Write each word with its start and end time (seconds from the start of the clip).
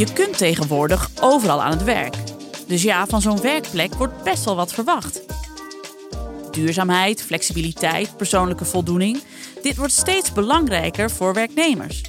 Je 0.00 0.12
kunt 0.12 0.38
tegenwoordig 0.38 1.10
overal 1.20 1.62
aan 1.62 1.70
het 1.70 1.84
werk. 1.84 2.16
Dus 2.66 2.82
ja, 2.82 3.06
van 3.06 3.20
zo'n 3.20 3.40
werkplek 3.40 3.94
wordt 3.94 4.22
best 4.22 4.44
wel 4.44 4.56
wat 4.56 4.72
verwacht. 4.72 5.22
Duurzaamheid, 6.50 7.22
flexibiliteit, 7.22 8.16
persoonlijke 8.16 8.64
voldoening. 8.64 9.22
Dit 9.62 9.76
wordt 9.76 9.92
steeds 9.92 10.32
belangrijker 10.32 11.10
voor 11.10 11.34
werknemers. 11.34 12.02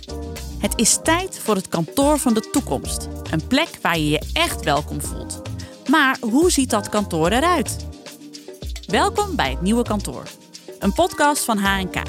Het 0.59 0.73
is 0.75 0.99
tijd 1.03 1.39
voor 1.39 1.55
het 1.55 1.67
kantoor 1.67 2.19
van 2.19 2.33
de 2.33 2.49
toekomst. 2.51 3.07
Een 3.31 3.47
plek 3.47 3.69
waar 3.81 3.97
je 3.97 4.09
je 4.09 4.21
echt 4.33 4.63
welkom 4.63 5.01
voelt. 5.01 5.41
Maar 5.89 6.17
hoe 6.21 6.51
ziet 6.51 6.69
dat 6.69 6.89
kantoor 6.89 7.29
eruit? 7.29 7.75
Welkom 8.87 9.35
bij 9.35 9.49
het 9.49 9.61
nieuwe 9.61 9.83
kantoor. 9.83 10.23
Een 10.79 10.93
podcast 10.93 11.43
van 11.43 11.57
HNK. 11.57 12.01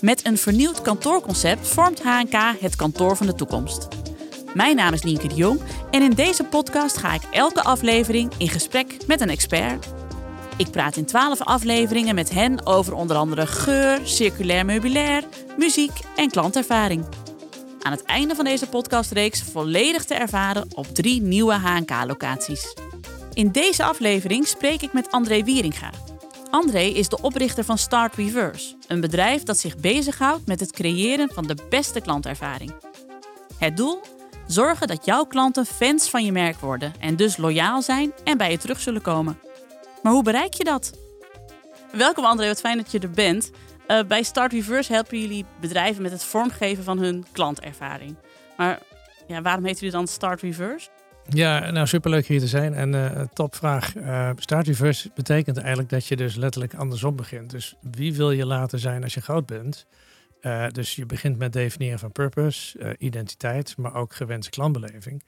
Met 0.00 0.26
een 0.26 0.38
vernieuwd 0.38 0.82
kantoorconcept 0.82 1.68
vormt 1.68 2.02
HNK 2.02 2.60
het 2.60 2.76
kantoor 2.76 3.16
van 3.16 3.26
de 3.26 3.34
toekomst. 3.34 3.88
Mijn 4.56 4.76
naam 4.76 4.92
is 4.92 5.02
Nienke 5.02 5.28
de 5.28 5.34
Jong 5.34 5.60
en 5.90 6.02
in 6.02 6.10
deze 6.10 6.44
podcast 6.44 6.96
ga 6.96 7.14
ik 7.14 7.22
elke 7.30 7.62
aflevering 7.62 8.32
in 8.38 8.48
gesprek 8.48 9.06
met 9.06 9.20
een 9.20 9.28
expert. 9.28 9.86
Ik 10.56 10.70
praat 10.70 10.96
in 10.96 11.04
12 11.04 11.40
afleveringen 11.42 12.14
met 12.14 12.30
hen 12.30 12.66
over 12.66 12.94
onder 12.94 13.16
andere 13.16 13.46
geur, 13.46 14.00
circulair 14.04 14.64
meubilair, 14.64 15.24
muziek 15.58 15.90
en 16.16 16.30
klantervaring. 16.30 17.04
Aan 17.82 17.92
het 17.92 18.04
einde 18.04 18.34
van 18.34 18.44
deze 18.44 18.68
podcastreeks 18.68 19.42
volledig 19.42 20.04
te 20.04 20.14
ervaren 20.14 20.66
op 20.74 20.86
drie 20.86 21.22
nieuwe 21.22 21.54
HNK-locaties. 21.54 22.74
In 23.32 23.52
deze 23.52 23.84
aflevering 23.84 24.46
spreek 24.46 24.82
ik 24.82 24.92
met 24.92 25.10
André 25.10 25.42
Wieringa. 25.42 25.90
André 26.50 26.82
is 26.82 27.08
de 27.08 27.22
oprichter 27.22 27.64
van 27.64 27.78
Start 27.78 28.14
Reverse, 28.14 28.74
een 28.86 29.00
bedrijf 29.00 29.42
dat 29.42 29.58
zich 29.58 29.76
bezighoudt 29.76 30.46
met 30.46 30.60
het 30.60 30.72
creëren 30.72 31.30
van 31.32 31.46
de 31.46 31.56
beste 31.68 32.00
klantervaring. 32.00 32.72
Het 33.58 33.76
doel? 33.76 34.00
Zorgen 34.46 34.86
dat 34.86 35.04
jouw 35.04 35.24
klanten 35.24 35.66
fans 35.66 36.10
van 36.10 36.24
je 36.24 36.32
merk 36.32 36.56
worden 36.56 36.92
en 37.00 37.16
dus 37.16 37.36
loyaal 37.36 37.82
zijn 37.82 38.12
en 38.24 38.38
bij 38.38 38.50
je 38.50 38.58
terug 38.58 38.80
zullen 38.80 39.02
komen. 39.02 39.38
Maar 40.02 40.12
hoe 40.12 40.22
bereik 40.22 40.54
je 40.54 40.64
dat? 40.64 40.92
Welkom 41.92 42.24
André, 42.24 42.46
wat 42.46 42.60
fijn 42.60 42.76
dat 42.76 42.92
je 42.92 42.98
er 42.98 43.10
bent. 43.10 43.50
Uh, 43.88 44.02
bij 44.08 44.22
Start 44.22 44.52
Reverse 44.52 44.92
helpen 44.92 45.20
jullie 45.20 45.44
bedrijven 45.60 46.02
met 46.02 46.12
het 46.12 46.24
vormgeven 46.24 46.84
van 46.84 46.98
hun 46.98 47.24
klantervaring. 47.32 48.16
Maar 48.56 48.78
ja, 49.26 49.42
waarom 49.42 49.64
heet 49.64 49.78
jullie 49.78 49.94
dan 49.94 50.06
Start 50.06 50.40
Reverse? 50.40 50.88
Ja, 51.28 51.70
nou 51.70 51.86
superleuk 51.86 52.26
hier 52.26 52.40
te 52.40 52.46
zijn. 52.46 52.74
En 52.74 52.92
uh, 52.92 53.20
topvraag. 53.32 53.94
Uh, 53.94 54.30
Start 54.36 54.66
Reverse 54.66 55.10
betekent 55.14 55.56
eigenlijk 55.56 55.88
dat 55.88 56.06
je 56.06 56.16
dus 56.16 56.34
letterlijk 56.34 56.74
andersom 56.74 57.16
begint. 57.16 57.50
Dus 57.50 57.74
wie 57.80 58.14
wil 58.14 58.30
je 58.30 58.46
laten 58.46 58.78
zijn 58.78 59.02
als 59.02 59.14
je 59.14 59.20
groot 59.20 59.46
bent? 59.46 59.86
Uh, 60.46 60.66
dus 60.68 60.94
je 60.94 61.06
begint 61.06 61.38
met 61.38 61.52
definiëren 61.52 61.98
van 61.98 62.12
purpose, 62.12 62.96
identiteit, 62.98 63.76
maar 63.76 63.94
ook 63.94 64.14
gewenste 64.14 64.50
klantbeleving. 64.50 65.22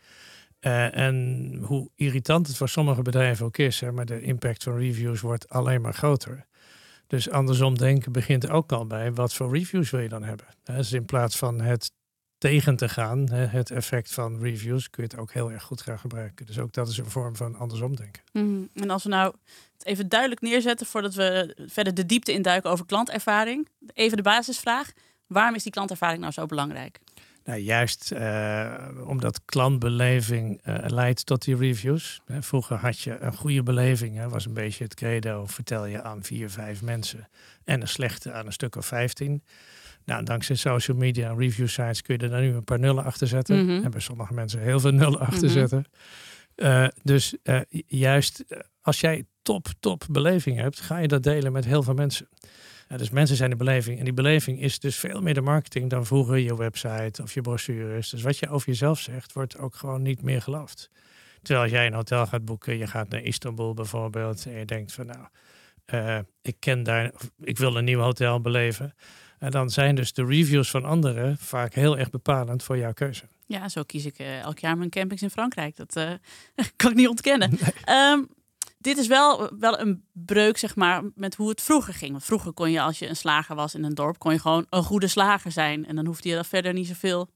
en 0.60 1.58
hoe 1.62 1.90
irritant 1.94 2.46
het 2.46 2.56
voor 2.56 2.68
sommige 2.68 3.02
bedrijven 3.02 3.46
ook 3.46 3.58
is, 3.58 3.80
hè, 3.80 3.92
maar 3.92 4.06
de 4.06 4.20
impact 4.20 4.62
van 4.62 4.78
reviews 4.78 5.20
wordt 5.20 5.48
alleen 5.48 5.80
maar 5.80 5.94
groter. 5.94 6.46
Dus 7.06 7.30
andersom 7.30 7.78
denken 7.78 8.12
begint 8.12 8.48
ook 8.48 8.72
al 8.72 8.86
bij 8.86 9.12
wat 9.12 9.34
voor 9.34 9.52
reviews 9.52 9.90
wil 9.90 10.00
je 10.00 10.08
dan 10.08 10.22
hebben. 10.22 10.46
Dus 10.62 10.92
in 10.92 11.04
plaats 11.04 11.36
van 11.36 11.60
het 11.60 11.90
tegen 12.38 12.76
te 12.76 12.88
gaan, 12.88 13.30
het 13.30 13.70
effect 13.70 14.12
van 14.12 14.40
reviews, 14.40 14.90
kun 14.90 15.02
je 15.02 15.08
het 15.10 15.18
ook 15.18 15.32
heel 15.32 15.50
erg 15.50 15.62
goed 15.62 15.80
gaan 15.80 15.98
gebruiken. 15.98 16.46
Dus 16.46 16.58
ook 16.58 16.72
dat 16.72 16.88
is 16.88 16.98
een 16.98 17.10
vorm 17.10 17.36
van 17.36 17.54
andersom 17.54 17.96
denken. 17.96 18.22
Mm, 18.32 18.68
en 18.74 18.90
als 18.90 19.02
we 19.02 19.08
nou 19.08 19.34
het 19.72 19.86
even 19.86 20.08
duidelijk 20.08 20.40
neerzetten 20.40 20.86
voordat 20.86 21.14
we 21.14 21.56
verder 21.66 21.94
de 21.94 22.06
diepte 22.06 22.32
induiken 22.32 22.70
over 22.70 22.86
klantervaring. 22.86 23.68
Even 23.94 24.16
de 24.16 24.22
basisvraag. 24.22 24.92
Waarom 25.28 25.54
is 25.54 25.62
die 25.62 25.72
klantervaring 25.72 26.20
nou 26.20 26.32
zo 26.32 26.46
belangrijk? 26.46 27.00
Nou, 27.44 27.60
juist 27.60 28.12
uh, 28.12 28.74
omdat 29.04 29.40
klantbeleving 29.44 30.60
uh, 30.66 30.74
leidt 30.86 31.26
tot 31.26 31.44
die 31.44 31.56
reviews. 31.56 32.20
Vroeger 32.26 32.76
had 32.76 33.00
je 33.00 33.18
een 33.18 33.34
goede 33.34 33.62
beleving, 33.62 34.16
hè, 34.16 34.28
was 34.28 34.46
een 34.46 34.54
beetje 34.54 34.84
het 34.84 34.94
credo, 34.94 35.46
vertel 35.46 35.86
je 35.86 36.02
aan 36.02 36.22
vier, 36.22 36.50
vijf 36.50 36.82
mensen. 36.82 37.28
En 37.64 37.80
een 37.80 37.88
slechte 37.88 38.32
aan 38.32 38.46
een 38.46 38.52
stuk 38.52 38.76
of 38.76 38.86
vijftien. 38.86 39.42
Nou, 40.04 40.24
dankzij 40.24 40.56
social 40.56 40.96
media 40.96 41.28
en 41.28 41.38
review 41.38 41.68
sites 41.68 42.02
kun 42.02 42.16
je 42.18 42.22
er 42.22 42.30
dan 42.30 42.40
nu 42.40 42.54
een 42.54 42.64
paar 42.64 42.78
nullen 42.78 43.04
achter 43.04 43.26
zetten. 43.26 43.62
Mm 43.62 43.68
-hmm. 43.68 43.84
En 43.84 43.90
bij 43.90 44.00
sommige 44.00 44.34
mensen 44.34 44.60
heel 44.60 44.80
veel 44.80 44.90
nullen 44.90 45.20
achter 45.20 45.48
mm 45.48 45.54
-hmm. 45.54 45.68
zetten. 45.68 45.84
Uh, 46.56 46.88
dus 47.02 47.34
juist 47.86 48.44
als 48.80 49.00
jij 49.00 49.24
top, 49.42 49.66
top 49.80 50.04
beleving 50.10 50.58
hebt, 50.58 50.80
ga 50.80 50.98
je 50.98 51.08
dat 51.08 51.22
delen 51.22 51.52
met 51.52 51.64
heel 51.64 51.82
veel 51.82 51.94
mensen. 51.94 52.28
Dus 52.96 53.10
mensen 53.10 53.36
zijn 53.36 53.50
de 53.50 53.56
beleving. 53.56 53.98
En 53.98 54.04
die 54.04 54.12
beleving 54.12 54.60
is 54.60 54.78
dus 54.78 54.96
veel 54.96 55.20
meer 55.20 55.34
de 55.34 55.40
marketing 55.40 55.90
dan 55.90 56.06
vroeger 56.06 56.36
je 56.36 56.56
website 56.56 57.22
of 57.22 57.34
je 57.34 57.40
brochures. 57.40 58.10
Dus 58.10 58.22
wat 58.22 58.38
je 58.38 58.48
over 58.48 58.68
jezelf 58.68 58.98
zegt, 59.00 59.32
wordt 59.32 59.58
ook 59.58 59.74
gewoon 59.74 60.02
niet 60.02 60.22
meer 60.22 60.42
geloofd. 60.42 60.90
Terwijl 61.42 61.62
als 61.62 61.72
jij 61.72 61.86
een 61.86 61.92
hotel 61.92 62.26
gaat 62.26 62.44
boeken, 62.44 62.78
je 62.78 62.86
gaat 62.86 63.08
naar 63.08 63.22
Istanbul 63.22 63.74
bijvoorbeeld. 63.74 64.46
En 64.46 64.52
je 64.52 64.64
denkt 64.64 64.92
van 64.92 65.06
nou, 65.06 66.24
ik 66.42 66.56
ken 66.58 66.82
daar, 66.82 67.12
ik 67.40 67.58
wil 67.58 67.76
een 67.76 67.84
nieuw 67.84 68.00
hotel 68.00 68.40
beleven. 68.40 68.94
En 69.38 69.50
dan 69.50 69.70
zijn 69.70 69.94
dus 69.94 70.12
de 70.12 70.24
reviews 70.24 70.70
van 70.70 70.84
anderen 70.84 71.38
vaak 71.38 71.74
heel 71.74 71.98
erg 71.98 72.10
bepalend 72.10 72.62
voor 72.62 72.78
jouw 72.78 72.92
keuze. 72.92 73.24
Ja, 73.46 73.68
zo 73.68 73.82
kies 73.82 74.04
ik 74.04 74.18
uh, 74.18 74.40
elk 74.40 74.58
jaar 74.58 74.78
mijn 74.78 74.90
campings 74.90 75.22
in 75.22 75.30
Frankrijk. 75.30 75.76
Dat 75.76 75.96
uh, 75.96 76.10
kan 76.76 76.90
ik 76.90 76.96
niet 76.96 77.08
ontkennen. 77.08 77.50
Nee. 77.50 78.12
Um, 78.12 78.28
dit 78.78 78.98
is 78.98 79.06
wel, 79.06 79.50
wel 79.58 79.80
een 79.80 80.04
breuk, 80.12 80.58
zeg 80.58 80.76
maar, 80.76 81.02
met 81.14 81.34
hoe 81.34 81.48
het 81.48 81.62
vroeger 81.62 81.94
ging. 81.94 82.24
Vroeger 82.24 82.52
kon 82.52 82.70
je, 82.70 82.80
als 82.80 82.98
je 82.98 83.08
een 83.08 83.16
slager 83.16 83.56
was 83.56 83.74
in 83.74 83.84
een 83.84 83.94
dorp, 83.94 84.18
kon 84.18 84.32
je 84.32 84.38
gewoon 84.38 84.66
een 84.70 84.82
goede 84.82 85.08
slager 85.08 85.52
zijn. 85.52 85.86
En 85.86 85.96
dan 85.96 86.06
hoefde 86.06 86.28
je 86.28 86.36
er 86.36 86.44
verder 86.44 86.72
niet 86.72 86.86
zoveel 86.86 87.28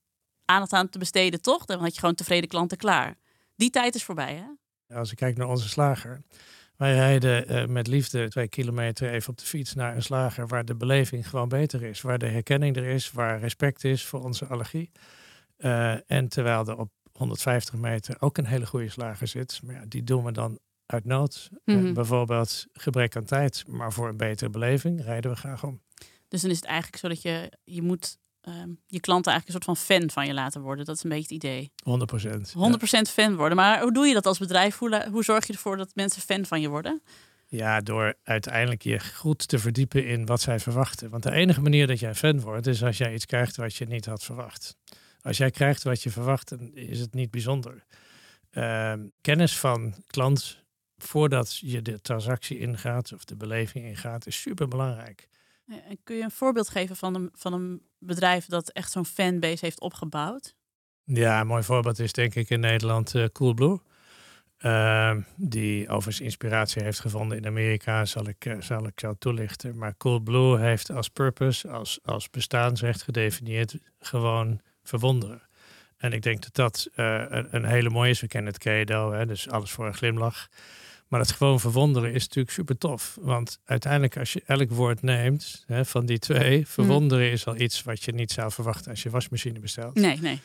aandacht 0.45 0.73
aan 0.73 0.89
te 0.89 0.99
besteden, 0.99 1.43
toch? 1.43 1.65
Dan 1.65 1.81
had 1.81 1.95
je 1.95 2.01
gewoon 2.01 2.15
tevreden 2.15 2.49
klanten 2.49 2.79
klaar. 2.79 3.15
Die 3.57 3.71
tijd 3.71 3.95
is 3.95 4.05
voorbij, 4.05 4.35
hè? 4.35 4.97
Als 4.97 5.11
ik 5.11 5.17
kijk 5.17 5.37
naar 5.37 5.49
onze 5.49 5.69
slager, 5.69 6.23
wij 6.77 6.95
rijden 6.95 7.53
uh, 7.53 7.67
met 7.67 7.87
liefde 7.87 8.29
twee 8.29 8.49
kilometer 8.49 9.11
even 9.11 9.31
op 9.31 9.39
de 9.39 9.45
fiets 9.45 9.75
naar 9.75 9.95
een 9.97 10.03
slager 10.03 10.47
waar 10.47 10.65
de 10.65 10.75
beleving 10.75 11.29
gewoon 11.29 11.49
beter 11.49 11.83
is. 11.83 12.01
Waar 12.01 12.19
de 12.19 12.27
herkenning 12.27 12.77
er 12.77 12.85
is, 12.85 13.11
waar 13.11 13.41
respect 13.41 13.85
is 13.85 14.05
voor 14.05 14.23
onze 14.23 14.47
allergie. 14.47 14.91
Uh, 15.59 16.11
en 16.11 16.29
terwijl 16.29 16.67
er 16.67 16.79
op 16.79 16.91
150 17.13 17.75
meter 17.75 18.17
ook 18.21 18.39
een 18.39 18.47
hele 18.47 18.67
goede 18.67 18.89
slager 18.89 19.27
zit. 19.27 19.61
Maar 19.65 19.75
ja, 19.75 19.85
die 19.89 20.05
doen 20.05 20.25
we 20.25 20.33
dan 20.33 20.59
uit 20.93 21.05
nood. 21.05 21.49
Mm 21.65 21.75
-hmm. 21.77 21.87
uh, 21.87 21.93
bijvoorbeeld 21.93 22.67
gebrek 22.73 23.17
aan 23.17 23.25
tijd, 23.25 23.65
maar 23.67 23.93
voor 23.93 24.09
een 24.09 24.17
betere 24.17 24.51
beleving 24.51 25.05
rijden 25.05 25.31
we 25.31 25.37
graag 25.37 25.65
om. 25.65 25.81
Dus 26.29 26.41
dan 26.41 26.51
is 26.51 26.57
het 26.57 26.65
eigenlijk 26.65 26.97
zo 26.97 27.09
dat 27.09 27.23
je, 27.23 27.53
je 27.65 27.83
moet 27.83 28.19
um, 28.49 28.79
je 28.87 29.01
klanten 29.01 29.33
eigenlijk 29.33 29.47
een 29.47 29.65
soort 29.65 29.79
van 29.79 29.97
fan 29.97 30.11
van 30.11 30.27
je 30.27 30.35
laten 30.35 30.61
worden. 30.61 30.85
Dat 30.85 30.97
is 30.97 31.03
een 31.03 31.11
beetje 31.11 31.35
het 31.35 31.45
idee. 31.45 31.73
100 31.85 32.11
procent. 32.11 32.53
100 32.53 32.91
ja. 32.91 33.05
fan 33.05 33.37
worden. 33.37 33.57
Maar 33.57 33.81
hoe 33.83 33.93
doe 33.93 34.07
je 34.07 34.15
dat 34.15 34.27
als 34.27 34.39
bedrijf? 34.39 34.79
Hoe, 34.79 35.07
hoe 35.11 35.25
zorg 35.25 35.47
je 35.47 35.53
ervoor 35.53 35.77
dat 35.77 35.95
mensen 35.95 36.23
fan 36.23 36.47
van 36.47 36.61
je 36.61 36.69
worden? 36.69 37.03
Ja, 37.47 37.81
door 37.81 38.15
uiteindelijk 38.23 38.83
je 38.83 39.01
goed 39.01 39.49
te 39.49 39.59
verdiepen 39.59 40.07
in 40.07 40.27
wat 40.27 40.41
zij 40.41 40.61
verwachten. 40.61 41.11
Want 41.11 41.23
de 41.23 41.33
enige 41.33 41.61
manier 41.61 41.87
dat 41.87 41.99
jij 41.99 42.15
fan 42.15 42.41
wordt, 42.41 42.67
is 42.67 42.85
als 42.85 42.99
jij 42.99 43.15
iets 43.15 43.27
krijgt 43.27 43.57
wat 43.57 43.75
je 43.75 43.87
niet 43.87 44.07
had 44.07 44.23
verwacht. 44.23 44.77
Als 45.23 45.37
jij 45.37 45.51
krijgt 45.51 45.83
wat 45.83 46.03
je 46.03 46.11
verwacht, 46.11 46.49
dan 46.49 46.75
is 46.75 47.01
het 47.01 47.15
niet 47.15 47.31
bijzonder. 47.31 47.85
Uh, 48.53 48.93
kennis 49.21 49.59
van 49.59 49.95
klant 50.07 50.62
voordat 51.03 51.57
je 51.57 51.83
de 51.83 52.01
transactie 52.01 52.59
ingaat 52.59 53.13
of 53.13 53.25
de 53.25 53.37
beleving 53.37 53.85
ingaat, 53.85 54.27
is 54.27 54.41
super 54.41 54.69
belangrijk. 54.69 55.29
En 55.67 55.99
kun 56.05 56.17
je 56.17 56.23
een 56.23 56.31
voorbeeld 56.31 56.69
geven 56.69 56.97
van 56.97 57.15
een, 57.15 57.31
van 57.35 57.53
een 57.53 57.83
bedrijf 57.99 58.47
dat 58.47 58.69
echt 58.69 58.93
zo'n 58.93 59.07
fanbase 59.07 59.65
heeft 59.65 59.81
opgebouwd? 59.81 60.55
Ja, 61.05 61.41
een 61.41 61.47
mooi 61.47 61.63
voorbeeld 61.63 61.99
is 61.99 62.13
denk 62.13 62.35
ik 62.35 62.51
in 62.51 62.61
Nederland 62.61 63.15
uh, 63.15 63.25
Coolblue. 63.33 63.81
Uh, 64.59 65.17
die 65.37 65.89
overigens 65.89 66.21
inspiratie 66.21 66.83
heeft 66.83 67.01
gevonden 67.01 67.39
in 67.39 67.47
Amerika, 67.47 68.05
zal 68.05 68.29
ik, 68.29 68.45
uh, 68.45 68.61
zal 68.61 68.87
ik 68.87 69.01
zo 69.01 69.15
toelichten. 69.19 69.79
Maar 69.79 69.97
Coolblue 69.97 70.59
heeft 70.59 70.91
als 70.91 71.09
purpose, 71.09 71.69
als, 71.69 71.99
als 72.05 72.31
bestaansrecht 72.31 73.03
gedefinieerd, 73.03 73.77
gewoon 73.99 74.61
verwonderen. 74.83 75.43
En 75.97 76.13
ik 76.13 76.23
denk 76.23 76.43
dat 76.43 76.55
dat 76.55 76.89
uh, 76.97 77.25
een, 77.29 77.47
een, 77.51 77.65
hele 77.65 77.91
mooie 77.91 78.11
is. 78.11 78.21
We 78.21 78.27
kennen 78.27 78.53
het 78.53 78.63
credo, 78.63 79.13
hè, 79.13 79.27
dus 79.27 79.49
alles 79.49 79.71
voor 79.71 79.87
een 79.87 79.95
glimlach. 79.95 80.49
Maar 81.13 81.21
het 81.21 81.33
gewoon 81.33 81.61
verwonderen 81.61 82.13
is 82.13 82.23
natuurlijk 82.23 82.55
super 82.55 82.79
tof. 82.79 83.19
Want 83.21 83.59
uiteindelijk, 83.65 84.17
als 84.17 84.33
je 84.33 84.43
elk 84.47 84.71
woord 84.71 85.03
neemt 85.03 85.65
hè, 85.67 85.85
van 85.85 86.07
die 86.07 86.19
twee, 86.19 86.67
verwonderen 86.67 87.27
mm. 87.27 87.33
is 87.33 87.47
al 87.47 87.57
iets 87.57 87.83
wat 87.83 88.03
je 88.03 88.13
niet 88.13 88.33
zou 88.33 88.53
verwachten 88.53 88.91
als 88.91 89.03
je 89.03 89.11
wasmachine 89.11 89.59
bestelt. 89.59 89.95
Nee, 89.95 90.21
nee. 90.21 90.41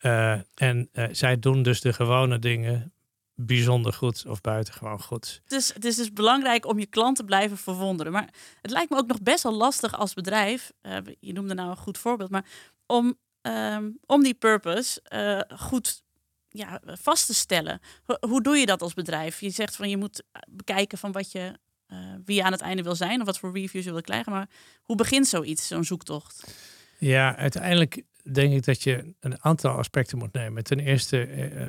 Uh, 0.00 0.32
en 0.54 0.88
uh, 0.92 1.04
zij 1.12 1.38
doen 1.38 1.62
dus 1.62 1.80
de 1.80 1.92
gewone 1.92 2.38
dingen 2.38 2.92
bijzonder 3.34 3.92
goed 3.92 4.26
of 4.26 4.40
buitengewoon 4.40 5.02
goed. 5.02 5.42
Dus 5.46 5.74
het 5.74 5.84
is 5.84 5.96
dus 5.96 6.12
belangrijk 6.12 6.66
om 6.66 6.78
je 6.78 6.86
klant 6.86 7.16
te 7.16 7.24
blijven 7.24 7.58
verwonderen. 7.58 8.12
Maar 8.12 8.28
het 8.62 8.70
lijkt 8.70 8.90
me 8.90 8.96
ook 8.96 9.06
nog 9.06 9.22
best 9.22 9.42
wel 9.42 9.54
lastig 9.54 9.98
als 9.98 10.14
bedrijf. 10.14 10.72
Uh, 10.82 10.96
je 11.20 11.32
noemde 11.32 11.54
nou 11.54 11.70
een 11.70 11.76
goed 11.76 11.98
voorbeeld, 11.98 12.30
maar 12.30 12.44
om, 12.86 13.18
um, 13.42 13.98
om 14.06 14.22
die 14.22 14.34
purpose 14.34 15.00
goed 15.56 16.02
ja, 16.52 16.80
vast 16.84 17.26
te 17.26 17.34
stellen. 17.34 17.80
Hoe 18.20 18.42
doe 18.42 18.56
je 18.56 18.66
dat 18.66 18.82
als 18.82 18.94
bedrijf? 18.94 19.40
Je 19.40 19.50
zegt 19.50 19.76
van 19.76 19.90
je 19.90 19.96
moet 19.96 20.22
bekijken 20.50 20.98
van 20.98 21.12
wat 21.12 21.32
je, 21.32 21.58
uh, 21.88 21.98
wie 22.24 22.36
je 22.36 22.42
aan 22.42 22.52
het 22.52 22.60
einde 22.60 22.82
wil 22.82 22.94
zijn 22.94 23.20
of 23.20 23.26
wat 23.26 23.38
voor 23.38 23.52
reviews 23.52 23.84
je 23.84 23.92
wil 23.92 24.00
krijgen. 24.00 24.32
Maar 24.32 24.48
hoe 24.82 24.96
begint 24.96 25.26
zoiets, 25.26 25.66
zo'n 25.66 25.84
zoektocht? 25.84 26.54
Ja, 26.98 27.36
uiteindelijk 27.36 28.02
denk 28.32 28.52
ik 28.52 28.64
dat 28.64 28.82
je 28.82 29.14
een 29.20 29.44
aantal 29.44 29.76
aspecten 29.76 30.18
moet 30.18 30.32
nemen. 30.32 30.64
Ten 30.64 30.80
eerste, 30.80 31.22
eh, 31.22 31.66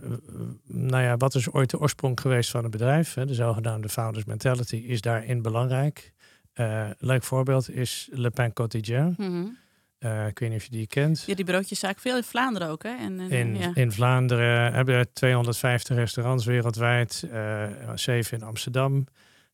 nou 0.64 1.04
ja, 1.04 1.18
wat 1.18 1.36
is 1.36 1.52
ooit 1.52 1.70
de 1.70 1.80
oorsprong 1.80 2.20
geweest 2.20 2.50
van 2.50 2.64
het 2.64 2.72
bedrijf? 2.72 3.14
De 3.14 3.34
zogenaamde 3.34 3.90
founders 3.90 4.26
mentality 4.26 4.76
is 4.76 5.02
daarin 5.02 5.42
belangrijk. 5.42 6.12
Uh, 6.56 6.90
leuk 6.98 7.24
voorbeeld 7.24 7.70
is 7.70 8.10
Le 8.12 8.30
Pain 8.30 8.54
Quotidien. 8.54 9.14
Mm 9.18 9.62
ik 10.28 10.40
weet 10.40 10.50
niet 10.50 10.58
of 10.58 10.64
je 10.64 10.72
die 10.72 10.88
kent. 10.88 11.24
Ja, 11.26 11.36
die 11.36 11.46
broodjeszaak 11.46 12.00
veel 12.00 12.18
in 12.18 12.24
Vlaanderen 12.24 12.68
ook, 12.68 12.84
hè? 12.84 12.96
En, 12.96 13.20
in, 13.20 13.56
ja. 13.56 13.72
in 13.74 13.92
Vlaanderen 13.92 14.74
hebben 14.74 14.98
we 14.98 15.08
250 15.14 15.96
restaurants 15.96 16.46
wereldwijd, 16.46 17.28
zeven 17.96 18.38
in 18.38 18.44
Amsterdam 18.44 19.08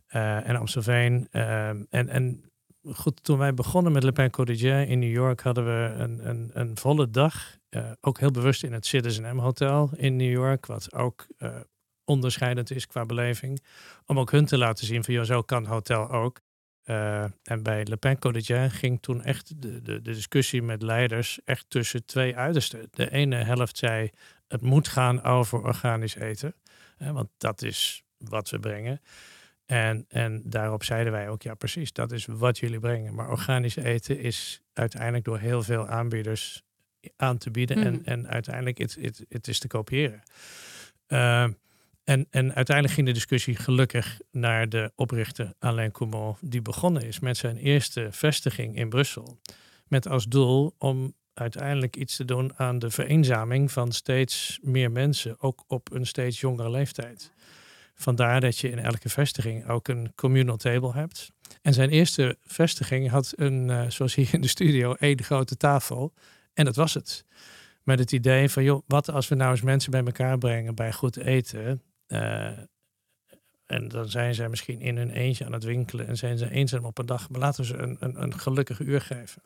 en 0.08 0.56
Amstelveen. 0.56 1.28
en, 1.32 1.88
en 1.90 2.44
goed, 2.84 3.24
toen 3.24 3.38
wij 3.38 3.54
begonnen 3.54 3.92
met 3.92 4.04
Le 4.04 4.12
Pen 4.12 4.30
Quotidien 4.30 4.88
in 4.88 5.00
New 5.00 5.12
York 5.12 5.42
hadden 5.42 5.66
we 5.66 5.94
een, 6.04 6.30
een, 6.30 6.50
een 6.54 6.78
volle 6.78 7.10
dag. 7.10 7.58
Ook 8.02 8.20
heel 8.20 8.32
bewust 8.32 8.64
in 8.64 8.74
het 8.74 8.86
Citizen 8.86 9.36
M 9.36 9.40
Hotel 9.40 9.90
in 9.96 10.16
New 10.16 10.32
York, 10.32 10.66
wat 10.66 10.94
ook 10.94 11.28
onderscheidend 12.10 12.72
is 12.72 12.88
qua 12.88 13.06
beleving. 13.06 13.64
Om 14.06 14.20
ook 14.20 14.32
hun 14.32 14.46
te 14.46 14.58
laten 14.58 14.86
zien 14.86 15.04
van, 15.04 15.14
joh, 15.14 15.24
zo 15.24 15.42
kan 15.42 15.66
hotel 15.66 16.12
ook. 16.12 16.42
Uh, 16.90 17.24
en 17.44 17.64
bij 17.64 17.86
Le 17.86 17.98
Pen 17.98 18.20
Quotidien 18.20 18.72
ging 18.72 19.02
toen 19.02 19.24
echt 19.24 19.62
de, 19.62 19.82
de, 19.82 20.02
de, 20.02 20.14
discussie 20.14 20.62
met 20.62 20.82
leiders 20.82 21.40
echt 21.46 21.66
tussen 21.68 22.06
twee 22.06 22.36
uitersten. 22.36 22.88
De 22.92 23.12
ene 23.12 23.36
helft 23.36 23.78
zei, 23.78 24.10
het 24.48 24.62
moet 24.62 24.88
gaan 24.88 25.24
over 25.24 25.64
organisch 25.64 26.16
eten, 26.16 26.54
want 26.98 27.30
dat 27.38 27.62
is 27.62 28.04
wat 28.18 28.50
we 28.50 28.60
brengen. 28.60 29.02
En, 29.66 30.06
en 30.08 30.42
daarop 30.46 30.84
zeiden 30.84 31.12
wij 31.12 31.30
ook, 31.30 31.42
ja 31.42 31.54
precies, 31.54 31.94
dat 31.94 32.12
is 32.12 32.26
wat 32.26 32.58
jullie 32.58 32.80
brengen. 32.80 33.16
Maar 33.16 33.30
organisch 33.30 33.76
eten 33.76 34.20
is 34.20 34.62
uiteindelijk 34.74 35.26
door 35.26 35.40
heel 35.40 35.64
veel 35.64 35.88
aanbieders 35.88 36.64
aan 37.16 37.38
te 37.38 37.52
bieden. 37.52 37.84
En, 37.84 37.94
mhm. 37.94 38.04
en 38.04 38.28
uiteindelijk 38.28 38.78
het 39.30 39.48
is 39.48 39.60
te 39.60 39.68
kopiëren. 39.68 40.22
Uh, 41.08 41.48
en, 42.10 42.28
en 42.30 42.56
uiteindelijk 42.56 42.96
ging 42.96 43.08
de 43.08 43.14
discussie 43.14 43.56
gelukkig 43.56 44.20
naar 44.32 44.70
de 44.70 44.92
oprichter 44.96 45.54
Alain 45.60 45.92
Coumont, 45.92 46.38
die 46.42 46.62
begonnen 46.62 47.04
is 47.04 47.20
met 47.20 47.38
zijn 47.38 47.58
eerste 47.58 48.08
vestiging 48.12 48.76
in 48.76 48.90
Brussel. 48.90 49.40
Met 49.88 50.08
als 50.08 50.26
doel 50.26 50.76
om 50.78 51.14
uiteindelijk 51.34 51.96
iets 51.96 52.16
te 52.16 52.26
doen 52.26 52.58
aan 52.58 52.80
de 52.80 52.90
vereenzaming 52.90 53.72
van 53.72 53.92
steeds 53.92 54.60
meer 54.62 54.92
mensen, 54.92 55.36
ook 55.40 55.64
op 55.68 55.92
een 55.92 56.06
steeds 56.06 56.40
jongere 56.40 56.70
leeftijd. 56.70 57.32
Vandaar 57.96 58.42
dat 58.42 58.58
je 58.58 58.70
in 58.70 58.80
elke 58.80 59.10
vestiging 59.10 59.68
ook 59.68 59.88
een 59.88 60.12
communal 60.16 60.58
table 60.58 60.94
hebt. 60.94 61.32
En 61.62 61.74
zijn 61.74 61.90
eerste 61.90 62.38
vestiging 62.42 63.10
had 63.10 63.34
een, 63.36 63.70
uh, 63.70 63.90
zoals 63.90 64.16
hier 64.16 64.34
in 64.34 64.42
de 64.42 64.48
studio, 64.48 64.94
één 64.94 65.24
grote 65.24 65.58
tafel. 65.58 66.14
En 66.54 66.66
dat 66.66 66.76
was 66.76 66.94
het. 66.94 67.26
Met 67.84 68.00
het 68.00 68.12
idee 68.12 68.50
van, 68.50 68.64
joh, 68.64 68.84
wat 68.88 69.10
als 69.10 69.28
we 69.28 69.36
nou 69.36 69.52
eens 69.52 69.62
mensen 69.62 69.92
bij 69.92 70.04
elkaar 70.04 70.38
brengen 70.38 70.76
bij 70.76 70.94
goed 70.94 71.18
eten. 71.18 71.82
Uh, 72.10 72.58
en 73.66 73.88
dan 73.88 74.10
zijn 74.10 74.36
zij 74.36 74.50
misschien 74.50 74.82
in 74.82 74.98
hun 74.98 75.12
eentje 75.12 75.46
aan 75.46 75.54
het 75.54 75.64
winkelen 75.64 76.08
en 76.08 76.18
zijn 76.18 76.38
ze 76.38 76.50
eenzaam 76.50 76.86
op 76.86 76.98
een 76.98 77.06
dag. 77.06 77.30
Maar 77.30 77.40
laten 77.40 77.62
we 77.62 77.68
ze 77.68 77.78
een, 77.78 77.98
een, 78.00 78.22
een 78.22 78.40
gelukkig 78.40 78.80
uur 78.80 79.02
geven. 79.02 79.42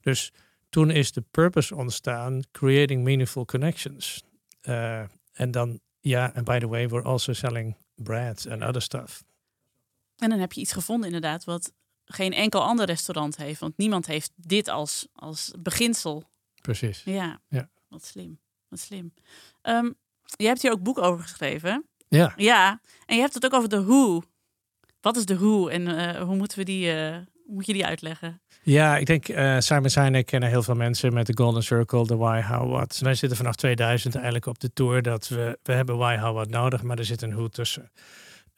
Dus 0.00 0.32
toen 0.68 0.90
is 0.90 1.12
de 1.12 1.24
purpose 1.30 1.74
ontstaan, 1.74 2.42
creating 2.52 3.02
meaningful 3.02 3.44
connections. 3.44 4.24
Uh, 4.62 5.02
en 5.32 5.50
dan 5.50 5.80
ja, 6.00 6.34
en 6.34 6.44
by 6.44 6.58
the 6.58 6.68
way, 6.68 6.88
we're 6.88 7.04
also 7.04 7.32
selling 7.32 7.76
bread 7.94 8.46
and 8.50 8.62
other 8.62 8.82
stuff. 8.82 9.24
En 10.16 10.30
dan 10.30 10.38
heb 10.38 10.52
je 10.52 10.60
iets 10.60 10.72
gevonden 10.72 11.06
inderdaad 11.06 11.44
wat 11.44 11.72
geen 12.04 12.32
enkel 12.32 12.62
ander 12.62 12.86
restaurant 12.86 13.36
heeft. 13.36 13.60
Want 13.60 13.76
niemand 13.76 14.06
heeft 14.06 14.32
dit 14.36 14.68
als, 14.68 15.08
als 15.12 15.52
beginsel. 15.58 16.24
Precies. 16.60 17.02
Ja, 17.04 17.40
ja. 17.48 17.70
wat 17.88 18.04
slim. 18.04 18.40
Wat 18.68 18.78
slim. 18.78 19.12
Um, 19.62 19.96
je 20.36 20.46
hebt 20.46 20.62
hier 20.62 20.72
ook 20.72 20.82
boek 20.82 20.98
over 20.98 21.22
geschreven. 21.22 21.86
Ja. 22.08 22.32
Ja, 22.36 22.80
en 23.06 23.14
je 23.14 23.20
hebt 23.20 23.34
het 23.34 23.44
ook 23.44 23.54
over 23.54 23.68
de 23.68 23.76
hoe. 23.76 24.22
Wat 25.00 25.16
is 25.16 25.24
de 25.24 25.34
hoe 25.34 25.70
en 25.70 25.88
uh, 25.88 26.22
hoe 26.22 26.36
moeten 26.36 26.58
we 26.58 26.64
die, 26.64 26.94
uh, 26.94 27.16
moet 27.46 27.66
je 27.66 27.72
die 27.72 27.86
uitleggen? 27.86 28.40
Ja, 28.62 28.96
ik 28.96 29.06
denk 29.06 29.28
uh, 29.28 29.58
Simon 29.58 29.90
Sinek 29.90 30.26
kennen 30.26 30.48
heel 30.48 30.62
veel 30.62 30.74
mensen 30.74 31.12
met 31.12 31.26
de 31.26 31.36
Golden 31.36 31.62
Circle, 31.62 32.06
de 32.06 32.16
Why, 32.16 32.42
How, 32.42 32.70
What. 32.70 32.98
Wij 33.02 33.14
zitten 33.14 33.38
vanaf 33.38 33.54
2000 33.54 34.14
eigenlijk 34.14 34.46
op 34.46 34.58
de 34.58 34.72
tour 34.72 35.02
dat 35.02 35.28
we, 35.28 35.58
we 35.62 35.72
hebben 35.72 35.96
Why, 35.96 36.16
How, 36.16 36.34
What 36.34 36.48
nodig, 36.48 36.82
maar 36.82 36.98
er 36.98 37.04
zit 37.04 37.22
een 37.22 37.34
Who 37.34 37.48
tussen. 37.48 37.90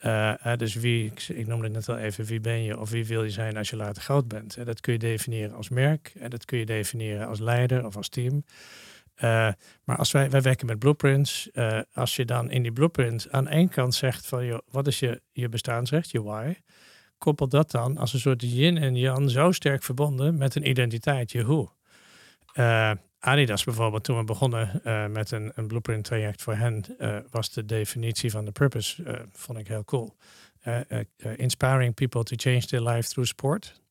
Uh, 0.01 0.57
dus 0.57 0.75
wie, 0.75 1.05
ik, 1.05 1.29
ik 1.29 1.47
noemde 1.47 1.65
het 1.65 1.73
net 1.73 1.89
al 1.89 1.97
even, 1.97 2.25
wie 2.25 2.41
ben 2.41 2.63
je 2.63 2.81
of 2.81 2.91
wie 2.91 3.07
wil 3.07 3.25
je 3.25 3.31
zijn 3.31 3.57
als 3.57 3.71
je 3.71 3.77
later 3.77 4.03
groot 4.03 4.29
bent? 4.29 4.59
Uh, 4.59 4.65
dat 4.65 4.81
kun 4.81 4.93
je 4.93 4.99
definiëren 4.99 5.55
als 5.55 5.69
merk 5.69 6.13
en 6.19 6.31
dat 6.31 6.45
kun 6.45 6.59
je 6.59 6.67
definiëren 6.67 7.27
als 7.27 7.39
leider 7.39 7.87
of 7.87 7.97
als 7.97 8.09
team. 8.09 8.45
Maar 9.85 9.97
als 9.97 10.13
wij, 10.13 10.31
wij 10.31 10.43
werken 10.43 10.67
met 10.67 10.79
blueprints, 10.79 11.51
als 11.93 12.17
je 12.17 12.25
dan 12.25 12.51
in 12.51 12.63
die 12.63 12.73
blueprint 12.73 13.27
aan 13.31 13.49
één 13.49 13.69
kant 13.69 13.95
zegt 13.95 14.27
van 14.27 14.47
joh, 14.47 14.59
wat 14.71 14.87
is 14.87 14.99
je, 14.99 15.21
je 15.33 15.49
bestaansrecht, 15.49 16.11
je 16.11 16.23
why? 16.23 16.55
koppel 17.19 17.49
dat 17.49 17.71
dan 17.71 17.99
als 17.99 18.13
een 18.13 18.21
soort 18.21 18.43
yin 18.43 18.79
en 18.79 18.97
yang 18.97 19.31
zo 19.31 19.53
sterk 19.53 19.83
verbonden 19.83 20.37
met 20.37 20.55
een 20.55 20.69
identiteit, 20.69 21.33
je 21.33 21.43
hoe. 21.43 21.69
Uh, 22.55 22.91
Adidas 23.19 23.65
bijvoorbeeld, 23.65 24.05
toen 24.05 24.19
we 24.19 24.25
begonnen 24.25 24.81
met 25.13 25.31
een, 25.31 25.53
een 25.55 25.67
blueprint 25.67 26.05
traject 26.05 26.43
voor 26.43 26.55
hen, 26.55 26.85
was 27.31 27.51
de 27.51 27.65
definitie 27.65 28.31
van 28.31 28.45
de 28.45 28.53
purpose, 28.53 29.27
vond 29.33 29.59
ik 29.59 29.69
heel 29.69 29.85
cool. 29.85 30.17
inspiring 31.37 31.95
people 31.95 32.23
to 32.23 32.37
change 32.37 32.67
their 32.67 32.83
life 32.83 33.09
through 33.09 33.29
sport. 33.29 33.83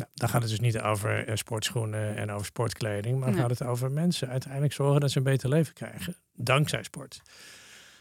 Nou, 0.00 0.12
dan 0.14 0.28
gaat 0.28 0.40
het 0.40 0.50
dus 0.50 0.60
niet 0.60 0.80
over 0.80 1.38
sportschoenen 1.38 2.16
en 2.16 2.30
over 2.30 2.46
sportkleding, 2.46 3.18
maar 3.18 3.30
nee. 3.30 3.40
gaat 3.40 3.50
het 3.50 3.62
over 3.62 3.90
mensen 3.90 4.28
uiteindelijk 4.28 4.72
zorgen 4.72 5.00
dat 5.00 5.10
ze 5.10 5.18
een 5.18 5.24
beter 5.24 5.48
leven 5.48 5.74
krijgen, 5.74 6.16
dankzij 6.34 6.82
sport. 6.82 7.20